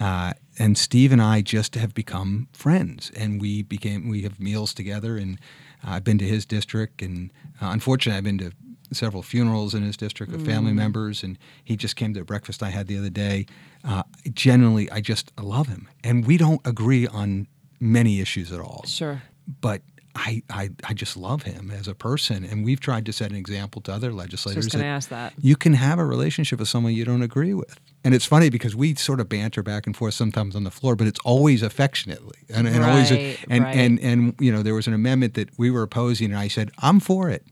Uh, 0.00 0.32
and 0.60 0.78
Steve 0.78 1.10
and 1.10 1.20
I 1.20 1.40
just 1.40 1.74
have 1.74 1.92
become 1.92 2.46
friends, 2.52 3.10
and 3.16 3.40
we 3.40 3.62
became 3.64 4.08
we 4.08 4.22
have 4.22 4.38
meals 4.38 4.72
together. 4.72 5.16
And 5.16 5.40
uh, 5.84 5.90
I've 5.90 6.04
been 6.04 6.18
to 6.18 6.24
his 6.24 6.46
district, 6.46 7.02
and 7.02 7.32
uh, 7.60 7.70
unfortunately, 7.70 8.16
I've 8.16 8.22
been 8.22 8.38
to 8.38 8.52
several 8.92 9.24
funerals 9.24 9.74
in 9.74 9.82
his 9.82 9.96
district 9.96 10.32
of 10.32 10.42
family 10.42 10.72
members, 10.72 11.24
and 11.24 11.36
he 11.64 11.76
just 11.76 11.96
came 11.96 12.14
to 12.14 12.20
a 12.20 12.24
breakfast 12.24 12.62
I 12.62 12.70
had 12.70 12.86
the 12.86 12.96
other 12.96 13.10
day. 13.10 13.46
Uh, 13.82 14.04
generally, 14.32 14.88
I 14.92 15.00
just 15.00 15.32
love 15.36 15.66
him, 15.66 15.88
and 16.04 16.24
we 16.24 16.36
don't 16.36 16.64
agree 16.64 17.08
on 17.08 17.48
many 17.80 18.20
issues 18.20 18.52
at 18.52 18.60
all 18.60 18.84
Sure. 18.86 19.22
but 19.60 19.82
I, 20.20 20.42
I, 20.50 20.70
I 20.82 20.94
just 20.94 21.16
love 21.16 21.44
him 21.44 21.70
as 21.70 21.86
a 21.86 21.94
person. 21.94 22.42
And 22.44 22.64
we've 22.64 22.80
tried 22.80 23.06
to 23.06 23.12
set 23.12 23.30
an 23.30 23.36
example 23.36 23.80
to 23.82 23.92
other 23.92 24.12
legislators. 24.12 24.64
Just 24.64 24.72
going 24.74 24.82
to 24.82 24.88
that 24.88 24.96
ask 24.96 25.08
that. 25.10 25.32
You 25.40 25.54
can 25.54 25.74
have 25.74 26.00
a 26.00 26.04
relationship 26.04 26.58
with 26.58 26.66
someone 26.68 26.92
you 26.92 27.04
don't 27.04 27.22
agree 27.22 27.54
with. 27.54 27.78
And 28.02 28.14
it's 28.16 28.24
funny 28.24 28.50
because 28.50 28.74
we 28.74 28.96
sort 28.96 29.20
of 29.20 29.28
banter 29.28 29.62
back 29.62 29.86
and 29.86 29.96
forth 29.96 30.14
sometimes 30.14 30.56
on 30.56 30.64
the 30.64 30.72
floor, 30.72 30.96
but 30.96 31.06
it's 31.06 31.20
always 31.24 31.62
affectionately. 31.62 32.38
And, 32.52 32.66
and 32.66 32.82
always 32.84 33.12
Right, 33.12 33.38
and, 33.48 33.64
and 33.66 34.00
and 34.00 34.34
you 34.40 34.50
know, 34.50 34.64
there 34.64 34.74
was 34.74 34.88
an 34.88 34.94
amendment 34.94 35.34
that 35.34 35.56
we 35.56 35.70
were 35.70 35.82
opposing 35.82 36.30
and 36.32 36.38
I 36.38 36.48
said, 36.48 36.72
I'm 36.78 36.98
for 36.98 37.30
it. 37.30 37.44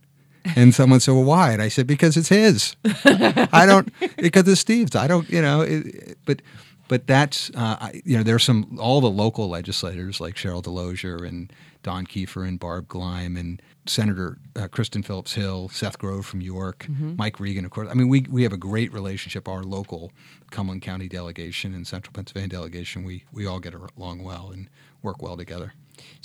And 0.57 0.75
someone 0.75 0.99
said, 1.01 1.13
"Well, 1.13 1.25
why?" 1.25 1.51
And 1.53 1.61
I 1.61 1.67
said, 1.69 1.87
"Because 1.89 2.17
it's 2.17 2.29
his. 2.29 2.77
I 3.05 3.65
don't 3.67 3.93
because 4.17 4.47
it's 4.49 4.61
Steve's. 4.61 4.95
I 4.95 5.09
don't, 5.09 5.29
you 5.29 5.43
know." 5.43 5.61
It, 5.63 5.87
it- 5.87 6.19
but 6.25 6.41
but 6.89 7.07
that's 7.07 7.51
uh, 7.51 7.77
I, 7.81 8.03
you 8.05 8.17
know, 8.17 8.23
there's 8.23 8.45
some 8.45 8.79
all 8.81 9.01
the 9.01 9.11
local 9.11 9.49
legislators 9.49 10.21
like 10.21 10.35
Sheryl 10.35 10.63
Delozier 10.63 11.27
and 11.27 11.53
Dawn 11.83 12.07
Keefer 12.07 12.45
and 12.45 12.59
Barb 12.59 12.89
Gleim 12.89 13.39
and 13.39 13.63
Senator 13.87 14.39
uh, 14.57 14.69
Kristin 14.69 15.05
Phillips 15.05 15.35
Hill, 15.35 15.69
Seth 15.69 15.99
Grove 15.99 16.27
from 16.27 16.41
York, 16.41 16.87
Mike 17.17 17.39
Regan, 17.39 17.65
of 17.65 17.71
course. 17.71 17.89
I 17.91 17.95
mean, 17.95 18.09
we 18.09 18.27
we 18.31 18.43
have 18.43 18.53
a 18.53 18.57
great 18.59 18.93
relationship. 18.93 19.49
Our 19.49 19.63
local 19.63 20.13
Cumberland 20.51 20.83
County 20.83 21.09
delegation 21.09 21.75
and 21.75 21.87
Central 21.87 22.13
Pennsylvania 22.13 22.49
delegation, 22.49 23.05
we 23.05 23.25
we 23.33 23.47
all 23.47 23.61
get 23.61 23.75
along 23.97 24.23
well 24.23 24.51
and 24.53 24.69
work 25.03 25.23
well 25.23 25.37
together. 25.37 25.73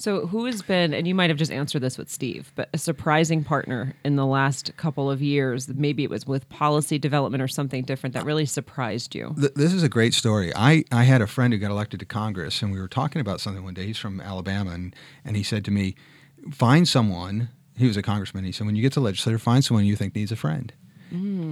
So, 0.01 0.25
who 0.25 0.46
has 0.46 0.63
been, 0.63 0.96
and 0.96 1.08
you 1.08 1.13
might 1.13 1.29
have 1.29 1.38
just 1.38 1.51
answered 1.51 1.84
this 1.84 1.96
with 1.96 2.10
Steve, 2.10 2.51
but 2.55 2.70
a 2.74 2.79
surprising 2.79 3.43
partner 3.43 3.93
in 4.03 4.15
the 4.15 4.25
last 4.25 4.75
couple 4.75 5.12
of 5.12 5.22
years? 5.22 5.67
Maybe 5.67 6.03
it 6.03 6.09
was 6.09 6.25
with 6.25 6.50
policy 6.50 6.98
development 6.98 7.44
or 7.44 7.48
something 7.48 7.83
different 7.83 8.16
that 8.16 8.25
really 8.25 8.48
surprised 8.48 9.14
you. 9.14 9.35
Th- 9.40 9.53
this 9.53 9.74
is 9.74 9.83
a 9.83 9.90
great 9.90 10.16
story. 10.16 10.51
I, 10.55 10.85
I 10.92 11.03
had 11.03 11.22
a 11.22 11.27
friend 11.27 11.53
who 11.53 11.59
got 11.59 11.70
elected 11.70 12.00
to 12.00 12.07
Congress, 12.07 12.64
and 12.64 12.72
we 12.72 12.79
were 12.79 12.87
talking 12.87 13.22
about 13.22 13.42
something 13.42 13.64
one 13.64 13.75
day. 13.75 13.85
He's 13.85 14.00
from 14.00 14.20
Alabama, 14.20 14.72
and, 14.72 14.96
and 15.24 15.37
he 15.37 15.44
said 15.44 15.64
to 15.66 15.72
me, 15.72 15.94
Find 16.50 16.87
someone, 16.87 17.50
he 17.77 17.85
was 17.85 17.96
a 17.96 18.01
congressman. 18.01 18.44
He 18.44 18.51
said, 18.51 18.66
When 18.66 18.75
you 18.75 18.81
get 18.81 18.94
to 18.94 19.01
legislature, 19.01 19.37
find 19.37 19.64
someone 19.64 19.85
you 19.85 19.96
think 19.96 20.16
needs 20.16 20.31
a 20.31 20.35
friend 20.35 20.74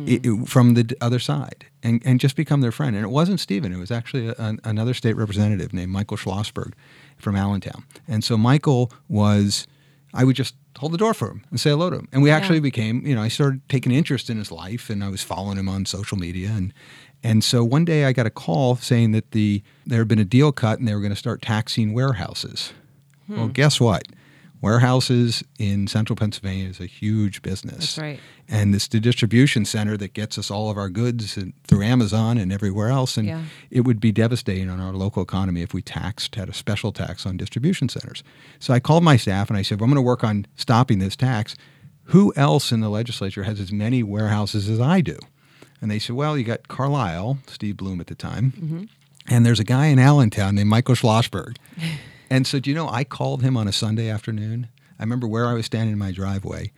It- 0.10 0.26
it- 0.26 0.48
from 0.48 0.74
the 0.74 0.96
other 1.02 1.20
side 1.20 1.66
and, 1.84 2.02
and 2.04 2.20
just 2.20 2.36
become 2.36 2.62
their 2.62 2.72
friend. 2.72 2.96
And 2.96 3.06
it 3.06 3.10
wasn't 3.10 3.40
Stephen, 3.40 3.72
it 3.72 3.78
was 3.78 3.92
actually 3.92 4.28
a, 4.30 4.36
an, 4.38 4.60
another 4.64 4.94
state 4.94 5.16
representative 5.16 5.72
named 5.74 5.92
Michael 5.92 6.18
Schlossberg 6.18 6.74
from 7.18 7.36
Allentown. 7.36 7.84
And 8.08 8.24
so 8.24 8.38
Michael 8.38 8.92
was, 9.08 9.68
I 10.14 10.24
would 10.24 10.36
just 10.36 10.56
hold 10.78 10.94
the 10.94 10.98
door 10.98 11.14
for 11.14 11.30
him 11.30 11.44
and 11.50 11.60
say 11.60 11.70
hello 11.70 11.90
to 11.90 11.98
him. 11.98 12.08
And 12.12 12.24
we 12.24 12.32
actually 12.32 12.60
became, 12.60 13.06
you 13.06 13.14
know, 13.16 13.22
I 13.22 13.28
started 13.28 13.62
taking 13.70 13.92
interest 13.92 14.30
in 14.30 14.38
his 14.38 14.52
life 14.52 14.90
and 14.90 15.04
I 15.04 15.10
was 15.10 15.22
following 15.22 15.58
him 15.58 15.70
on 15.70 15.86
social 15.86 16.18
media. 16.18 16.50
And, 16.50 16.74
and 17.24 17.44
so 17.44 17.64
one 17.64 17.86
day 17.86 18.06
I 18.06 18.14
got 18.14 18.26
a 18.26 18.30
call 18.30 18.78
saying 18.78 19.12
that 19.12 19.32
the 19.32 19.62
there 19.86 20.00
had 20.00 20.08
been 20.08 20.20
a 20.20 20.26
deal 20.26 20.52
cut 20.52 20.80
and 20.80 20.88
they 20.88 20.96
were 20.96 21.02
going 21.02 21.12
to 21.12 21.18
start 21.18 21.42
taxing 21.42 21.94
warehouses. 21.94 22.74
Well, 23.28 23.48
hmm. 23.48 23.52
guess 23.52 23.80
what? 23.80 24.04
Warehouses 24.62 25.44
in 25.58 25.88
central 25.88 26.16
Pennsylvania 26.16 26.68
is 26.68 26.80
a 26.82 26.86
huge 26.86 27.42
business. 27.42 27.96
That's 27.96 27.98
right. 27.98 28.20
And 28.50 28.76
it's 28.76 28.88
the 28.88 29.00
distribution 29.00 29.64
center 29.64 29.96
that 29.98 30.14
gets 30.14 30.38
us 30.38 30.52
all 30.52 30.70
of 30.70 30.78
our 30.78 30.90
goods 30.90 31.38
and, 31.38 31.54
through 31.66 31.84
Amazon 31.84 32.38
and 32.38 32.52
everywhere 32.52 32.90
else. 32.90 33.16
And 33.16 33.28
Yeah. 33.28 33.44
it 33.72 33.82
would 33.82 34.02
be 34.02 34.12
devastating 34.12 34.70
on 34.70 34.82
our 34.82 34.92
local 34.92 35.24
economy 35.24 35.62
if 35.62 35.74
we 35.74 35.82
taxed, 35.82 36.36
had 36.36 36.50
a 36.50 36.54
special 36.54 36.92
tax 36.92 37.26
on 37.26 37.38
distribution 37.38 37.88
centers. 37.88 38.22
So 38.60 38.74
I 38.74 38.80
called 38.82 39.04
my 39.04 39.16
staff 39.16 39.50
and 39.50 39.58
I 39.58 39.62
said, 39.62 39.80
well, 39.80 39.86
I'm 39.86 39.92
going 39.92 40.04
to 40.04 40.08
work 40.08 40.24
on 40.24 40.46
stopping 40.56 41.00
this 41.00 41.16
tax. 41.16 41.56
Who 42.06 42.34
else 42.36 42.72
in 42.72 42.82
the 42.82 42.90
legislature 42.90 43.44
has 43.44 43.60
as 43.60 43.72
many 43.72 44.04
warehouses 44.04 44.68
as 44.68 44.82
I 44.82 45.00
do? 45.02 45.18
And 45.80 45.90
they 45.90 46.00
said, 46.00 46.16
well, 46.16 46.38
you 46.38 46.44
got 46.44 46.68
Carlisle, 46.68 47.38
Steve 47.48 47.78
Bloom 47.78 48.02
at 48.02 48.08
the 48.08 48.16
time, 48.16 48.52
mm-hmm. 48.52 48.84
and 49.30 49.46
there's 49.46 49.62
a 49.62 49.64
guy 49.64 49.86
in 49.86 50.00
Allentown 50.00 50.56
named 50.56 50.70
Michael 50.70 50.96
Schlossberg. 50.96 51.56
and 52.30 52.46
so, 52.46 52.60
do 52.60 52.70
you 52.70 52.76
know, 52.76 52.90
I 52.90 53.04
called 53.04 53.42
him 53.42 53.58
on 53.58 53.68
a 53.68 53.72
Sunday 53.72 54.10
afternoon. 54.10 54.68
I 55.00 55.04
remember 55.04 55.28
where 55.28 55.48
I 55.48 55.54
was 55.54 55.66
standing 55.66 55.94
in 55.94 56.00
my 56.00 56.12
driveway, 56.12 56.72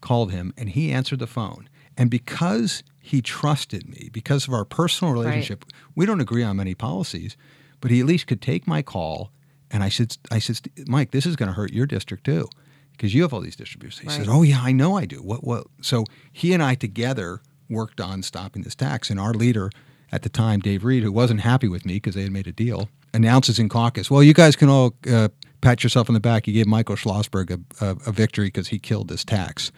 called 0.00 0.32
him, 0.32 0.52
and 0.56 0.68
he 0.68 0.92
answered 0.92 1.20
the 1.20 1.26
phone. 1.26 1.68
And 1.96 2.10
because 2.10 2.82
he 3.00 3.22
trusted 3.22 3.88
me, 3.88 4.10
because 4.12 4.46
of 4.46 4.54
our 4.54 4.64
personal 4.64 5.12
relationship, 5.12 5.64
we 5.94 6.06
don't 6.06 6.20
agree 6.20 6.42
on 6.42 6.56
many 6.56 6.74
policies, 6.74 7.36
but 7.80 7.90
he 7.90 8.00
at 8.00 8.06
least 8.06 8.26
could 8.26 8.42
take 8.42 8.66
my 8.66 8.82
call. 8.82 9.32
And 9.70 9.82
I 9.82 9.88
said, 9.88 10.16
I 10.30 10.38
said, 10.38 10.60
Mike, 10.86 11.10
this 11.10 11.26
is 11.26 11.36
going 11.36 11.48
to 11.48 11.54
hurt 11.54 11.72
your 11.72 11.86
district 11.86 12.24
too, 12.24 12.48
because 12.92 13.14
you 13.14 13.22
have 13.22 13.32
all 13.32 13.40
these 13.40 13.56
distributors. 13.56 13.98
He 13.98 14.08
said, 14.08 14.28
Oh 14.28 14.42
yeah, 14.42 14.60
I 14.62 14.72
know 14.72 14.96
I 14.96 15.06
do. 15.06 15.22
What? 15.22 15.44
What? 15.44 15.66
So 15.80 16.04
he 16.32 16.52
and 16.52 16.62
I 16.62 16.74
together 16.74 17.40
worked 17.68 18.00
on 18.00 18.22
stopping 18.22 18.62
this 18.62 18.74
tax. 18.74 19.10
And 19.10 19.20
our 19.20 19.32
leader 19.32 19.70
at 20.10 20.22
the 20.22 20.28
time, 20.28 20.60
Dave 20.60 20.84
Reed, 20.84 21.02
who 21.02 21.12
wasn't 21.12 21.40
happy 21.40 21.68
with 21.68 21.84
me 21.84 21.94
because 21.94 22.14
they 22.14 22.22
had 22.22 22.32
made 22.32 22.46
a 22.46 22.52
deal, 22.52 22.88
announces 23.14 23.58
in 23.58 23.68
caucus, 23.68 24.10
"Well, 24.10 24.22
you 24.22 24.34
guys 24.34 24.56
can 24.56 24.68
all 24.68 24.94
uh, 25.10 25.28
pat 25.60 25.82
yourself 25.82 26.08
on 26.10 26.14
the 26.14 26.20
back. 26.20 26.46
You 26.46 26.54
gave 26.54 26.66
Michael 26.66 26.96
Schlossberg 26.96 27.50
a, 27.50 27.84
a, 27.84 27.90
a 28.06 28.12
victory 28.12 28.46
because 28.46 28.68
he 28.68 28.78
killed 28.78 29.08
this 29.08 29.24
tax." 29.24 29.72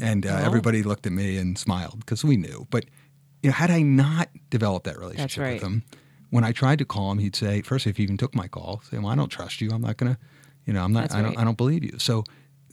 And 0.00 0.26
uh, 0.26 0.30
Oh. 0.40 0.44
everybody 0.44 0.82
looked 0.82 1.06
at 1.06 1.12
me 1.12 1.38
and 1.38 1.56
smiled 1.58 2.00
because 2.00 2.22
we 2.24 2.36
knew. 2.36 2.66
But 2.70 2.84
you 3.42 3.50
know, 3.50 3.54
had 3.54 3.70
I 3.70 3.82
not 3.82 4.28
developed 4.50 4.84
that 4.84 4.98
relationship 4.98 5.42
right. 5.42 5.54
with 5.54 5.62
him, 5.62 5.84
when 6.30 6.44
I 6.44 6.52
tried 6.52 6.78
to 6.80 6.84
call 6.84 7.10
him, 7.12 7.18
he'd 7.18 7.36
say, 7.36 7.62
first, 7.62 7.86
if 7.86 7.96
he 7.96 8.02
even 8.02 8.16
took 8.16 8.34
my 8.34 8.48
call, 8.48 8.82
say, 8.90 8.98
"Well, 8.98 9.08
I 9.08 9.14
don't 9.14 9.28
trust 9.30 9.60
you. 9.60 9.70
I'm 9.70 9.80
not 9.82 9.96
gonna, 9.96 10.18
you 10.66 10.72
know, 10.72 10.82
I'm 10.84 10.92
not. 10.92 11.02
That's 11.02 11.14
I 11.14 11.22
don't. 11.22 11.30
right. 11.30 11.38
I 11.40 11.44
don't 11.44 11.56
believe 11.56 11.82
you." 11.84 11.98
So 11.98 12.24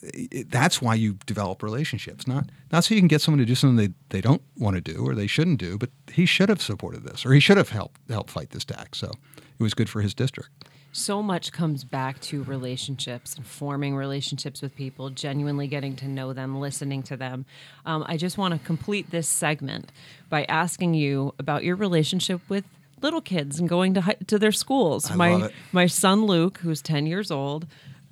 it, 0.01 0.49
that's 0.49 0.81
why 0.81 0.95
you 0.95 1.13
develop 1.25 1.63
relationships, 1.63 2.27
not 2.27 2.49
not 2.73 2.83
so 2.83 2.93
you 2.93 2.99
can 2.99 3.07
get 3.07 3.21
someone 3.21 3.39
to 3.39 3.45
do 3.45 3.55
something 3.55 3.77
they, 3.77 3.93
they 4.09 4.19
don't 4.21 4.41
want 4.57 4.75
to 4.75 4.81
do 4.81 5.07
or 5.07 5.15
they 5.15 5.27
shouldn't 5.27 5.59
do, 5.59 5.77
but 5.77 5.91
he 6.11 6.25
should 6.25 6.49
have 6.49 6.61
supported 6.61 7.03
this 7.05 7.25
or 7.25 7.31
he 7.33 7.39
should 7.39 7.55
have 7.55 7.69
helped 7.69 8.01
helped 8.09 8.29
fight 8.31 8.49
this 8.49 8.65
tax. 8.65 8.97
So 8.97 9.11
it 9.59 9.63
was 9.63 9.73
good 9.73 9.89
for 9.89 10.01
his 10.01 10.13
district. 10.13 10.49
So 10.95 11.23
much 11.23 11.51
comes 11.51 11.83
back 11.83 12.19
to 12.21 12.43
relationships 12.43 13.35
and 13.35 13.45
forming 13.45 13.95
relationships 13.95 14.61
with 14.61 14.75
people, 14.75 15.09
genuinely 15.09 15.67
getting 15.67 15.95
to 15.97 16.07
know 16.07 16.33
them, 16.33 16.59
listening 16.59 17.01
to 17.03 17.17
them. 17.17 17.45
Um, 17.83 18.05
I 18.07 18.15
just 18.15 18.37
want 18.37 18.53
to 18.53 18.63
complete 18.63 19.09
this 19.09 19.27
segment 19.27 19.91
by 20.29 20.43
asking 20.43 20.93
you 20.93 21.33
about 21.39 21.63
your 21.63 21.75
relationship 21.75 22.41
with 22.47 22.65
little 23.01 23.21
kids 23.21 23.59
and 23.59 23.67
going 23.67 23.95
to 23.95 24.17
to 24.27 24.37
their 24.37 24.51
schools. 24.51 25.09
I 25.09 25.15
my 25.15 25.51
my 25.71 25.87
son 25.87 26.25
Luke, 26.25 26.59
who's 26.59 26.81
ten 26.81 27.07
years 27.07 27.31
old. 27.31 27.65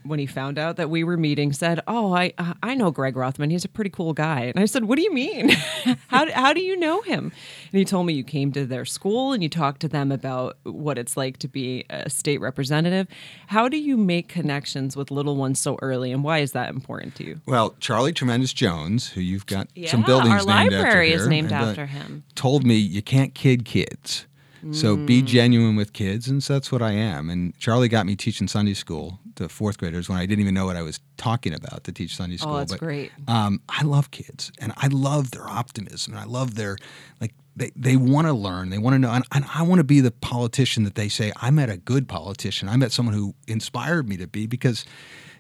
When 0.04 0.20
he 0.20 0.26
found 0.26 0.58
out 0.58 0.78
that 0.78 0.90
we 0.90 1.04
were 1.04 1.18
meeting, 1.18 1.54
said, 1.54 1.82
"Oh, 1.88 2.14
I 2.14 2.34
uh, 2.38 2.54
I 2.64 2.76
know 2.76 2.92
Greg 2.92 3.16
Rothman. 3.16 3.50
He's 3.50 3.66
a 3.66 3.70
pretty 3.70 3.90
cool 3.90 4.14
guy." 4.14 4.42
And 4.42 4.60
I 4.60 4.66
said, 4.66 4.86
"What 4.86 4.96
do 4.98 5.04
you 5.04 5.14
mean? 5.14 5.50
how 6.08 6.32
how 6.32 6.54
do 6.54 6.62
you 6.62 6.76
know 6.78 7.02
him?" 7.02 7.32
And 7.72 7.80
he 7.80 7.86
told 7.86 8.06
me 8.06 8.14
you 8.14 8.24
came 8.24 8.52
to 8.54 8.66
their 8.66 8.86
school 8.86 9.32
and 9.34 9.42
you 9.44 9.50
talked 9.50 9.82
to 9.82 9.88
them 9.88 10.12
about 10.12 10.58
what 10.64 10.98
it's 10.98 11.16
like 11.16 11.38
to 11.38 11.48
be 11.48 11.86
a 11.90 12.10
state 12.10 12.42
representative. 12.42 13.08
How 13.48 13.68
do 13.70 13.78
you 13.78 13.98
make 13.98 14.28
connections 14.28 14.96
with 14.98 15.12
little 15.12 15.36
ones 15.36 15.60
so 15.60 15.78
early, 15.82 16.12
and 16.12 16.24
why 16.24 16.40
is 16.40 16.52
that 16.54 16.70
important 16.70 17.16
to 17.16 17.24
you? 17.24 17.42
Well, 17.46 17.76
Charlie 17.80 18.14
Tremendous 18.14 18.54
Jones, 18.54 19.10
who 19.10 19.22
you've 19.22 19.46
got 19.46 19.68
some 19.88 20.02
Yeah, 20.02 20.06
buildings 20.06 20.30
our 20.30 20.38
named 20.46 20.74
after 20.74 20.78
library 20.78 21.12
is 21.14 21.22
here, 21.22 21.30
named 21.30 21.52
after 21.52 21.86
him. 21.86 22.24
told 22.36 22.66
me 22.66 22.76
you 22.76 23.02
can't 23.02 23.34
kid 23.34 23.66
kids. 23.66 24.26
So 24.71 24.95
be 24.95 25.21
genuine 25.21 25.76
with 25.76 25.93
kids, 25.93 26.28
and 26.28 26.43
so 26.43 26.54
that's 26.54 26.71
what 26.71 26.82
I 26.82 26.91
am. 26.91 27.30
And 27.30 27.58
Charlie 27.58 27.89
got 27.89 28.06
me 28.06 28.15
teaching 28.15 28.47
Sunday 28.47 28.76
school 28.76 29.19
to 29.36 29.50
fourth 29.50 29.78
graders 29.78 30.08
when 30.08 30.19
I 30.19 30.26
didn't 30.26 30.41
even 30.41 30.54
know 30.54 30.65
what 30.65 30.76
I 30.76 30.84
was 30.84 31.00
talking 31.17 31.54
about 31.54 31.84
to 31.86 31.91
teach 31.91 32.15
Sunday 32.15 32.38
school. 32.38 32.54
Oh, 32.54 32.58
that's 32.60 32.74
but, 32.74 32.80
great. 32.80 33.12
Um, 33.28 33.62
I 33.69 33.84
love 33.84 34.12
kids, 34.12 34.52
and 34.60 34.74
I 34.78 34.88
love 34.88 35.32
their 35.32 35.47
optimism, 35.47 36.13
and 36.13 36.21
I 36.21 36.26
love 36.26 36.56
their 36.56 36.78
like 37.19 37.34
they, 37.56 37.71
they 37.76 37.95
want 37.95 38.28
to 38.28 38.34
learn, 38.34 38.69
they 38.69 38.78
want 38.78 38.93
to 38.93 39.00
know, 39.00 39.12
and, 39.12 39.26
and 39.34 39.45
I 39.54 39.63
want 39.63 39.80
to 39.80 39.84
be 39.84 40.00
the 40.00 40.12
politician 40.12 40.84
that 40.84 40.95
they 40.95 41.10
say 41.10 41.32
I 41.38 41.50
met 41.50 41.69
a 41.69 41.78
good 41.78 42.08
politician. 42.08 42.69
I 42.69 42.78
met 42.78 42.91
someone 42.91 43.15
who 43.15 43.34
inspired 43.47 44.08
me 44.08 44.17
to 44.17 44.28
be 44.28 44.47
because. 44.47 44.86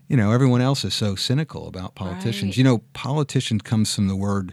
You 0.07 0.17
know, 0.17 0.33
everyone 0.33 0.59
else 0.59 0.83
is 0.83 0.93
so 0.93 1.15
cynical 1.15 1.69
about 1.69 1.95
politicians. 1.95 2.49
Right. 2.49 2.57
You 2.57 2.63
know, 2.65 2.77
politician 2.91 3.61
comes 3.61 3.95
from 3.95 4.09
the 4.09 4.15
word 4.17 4.51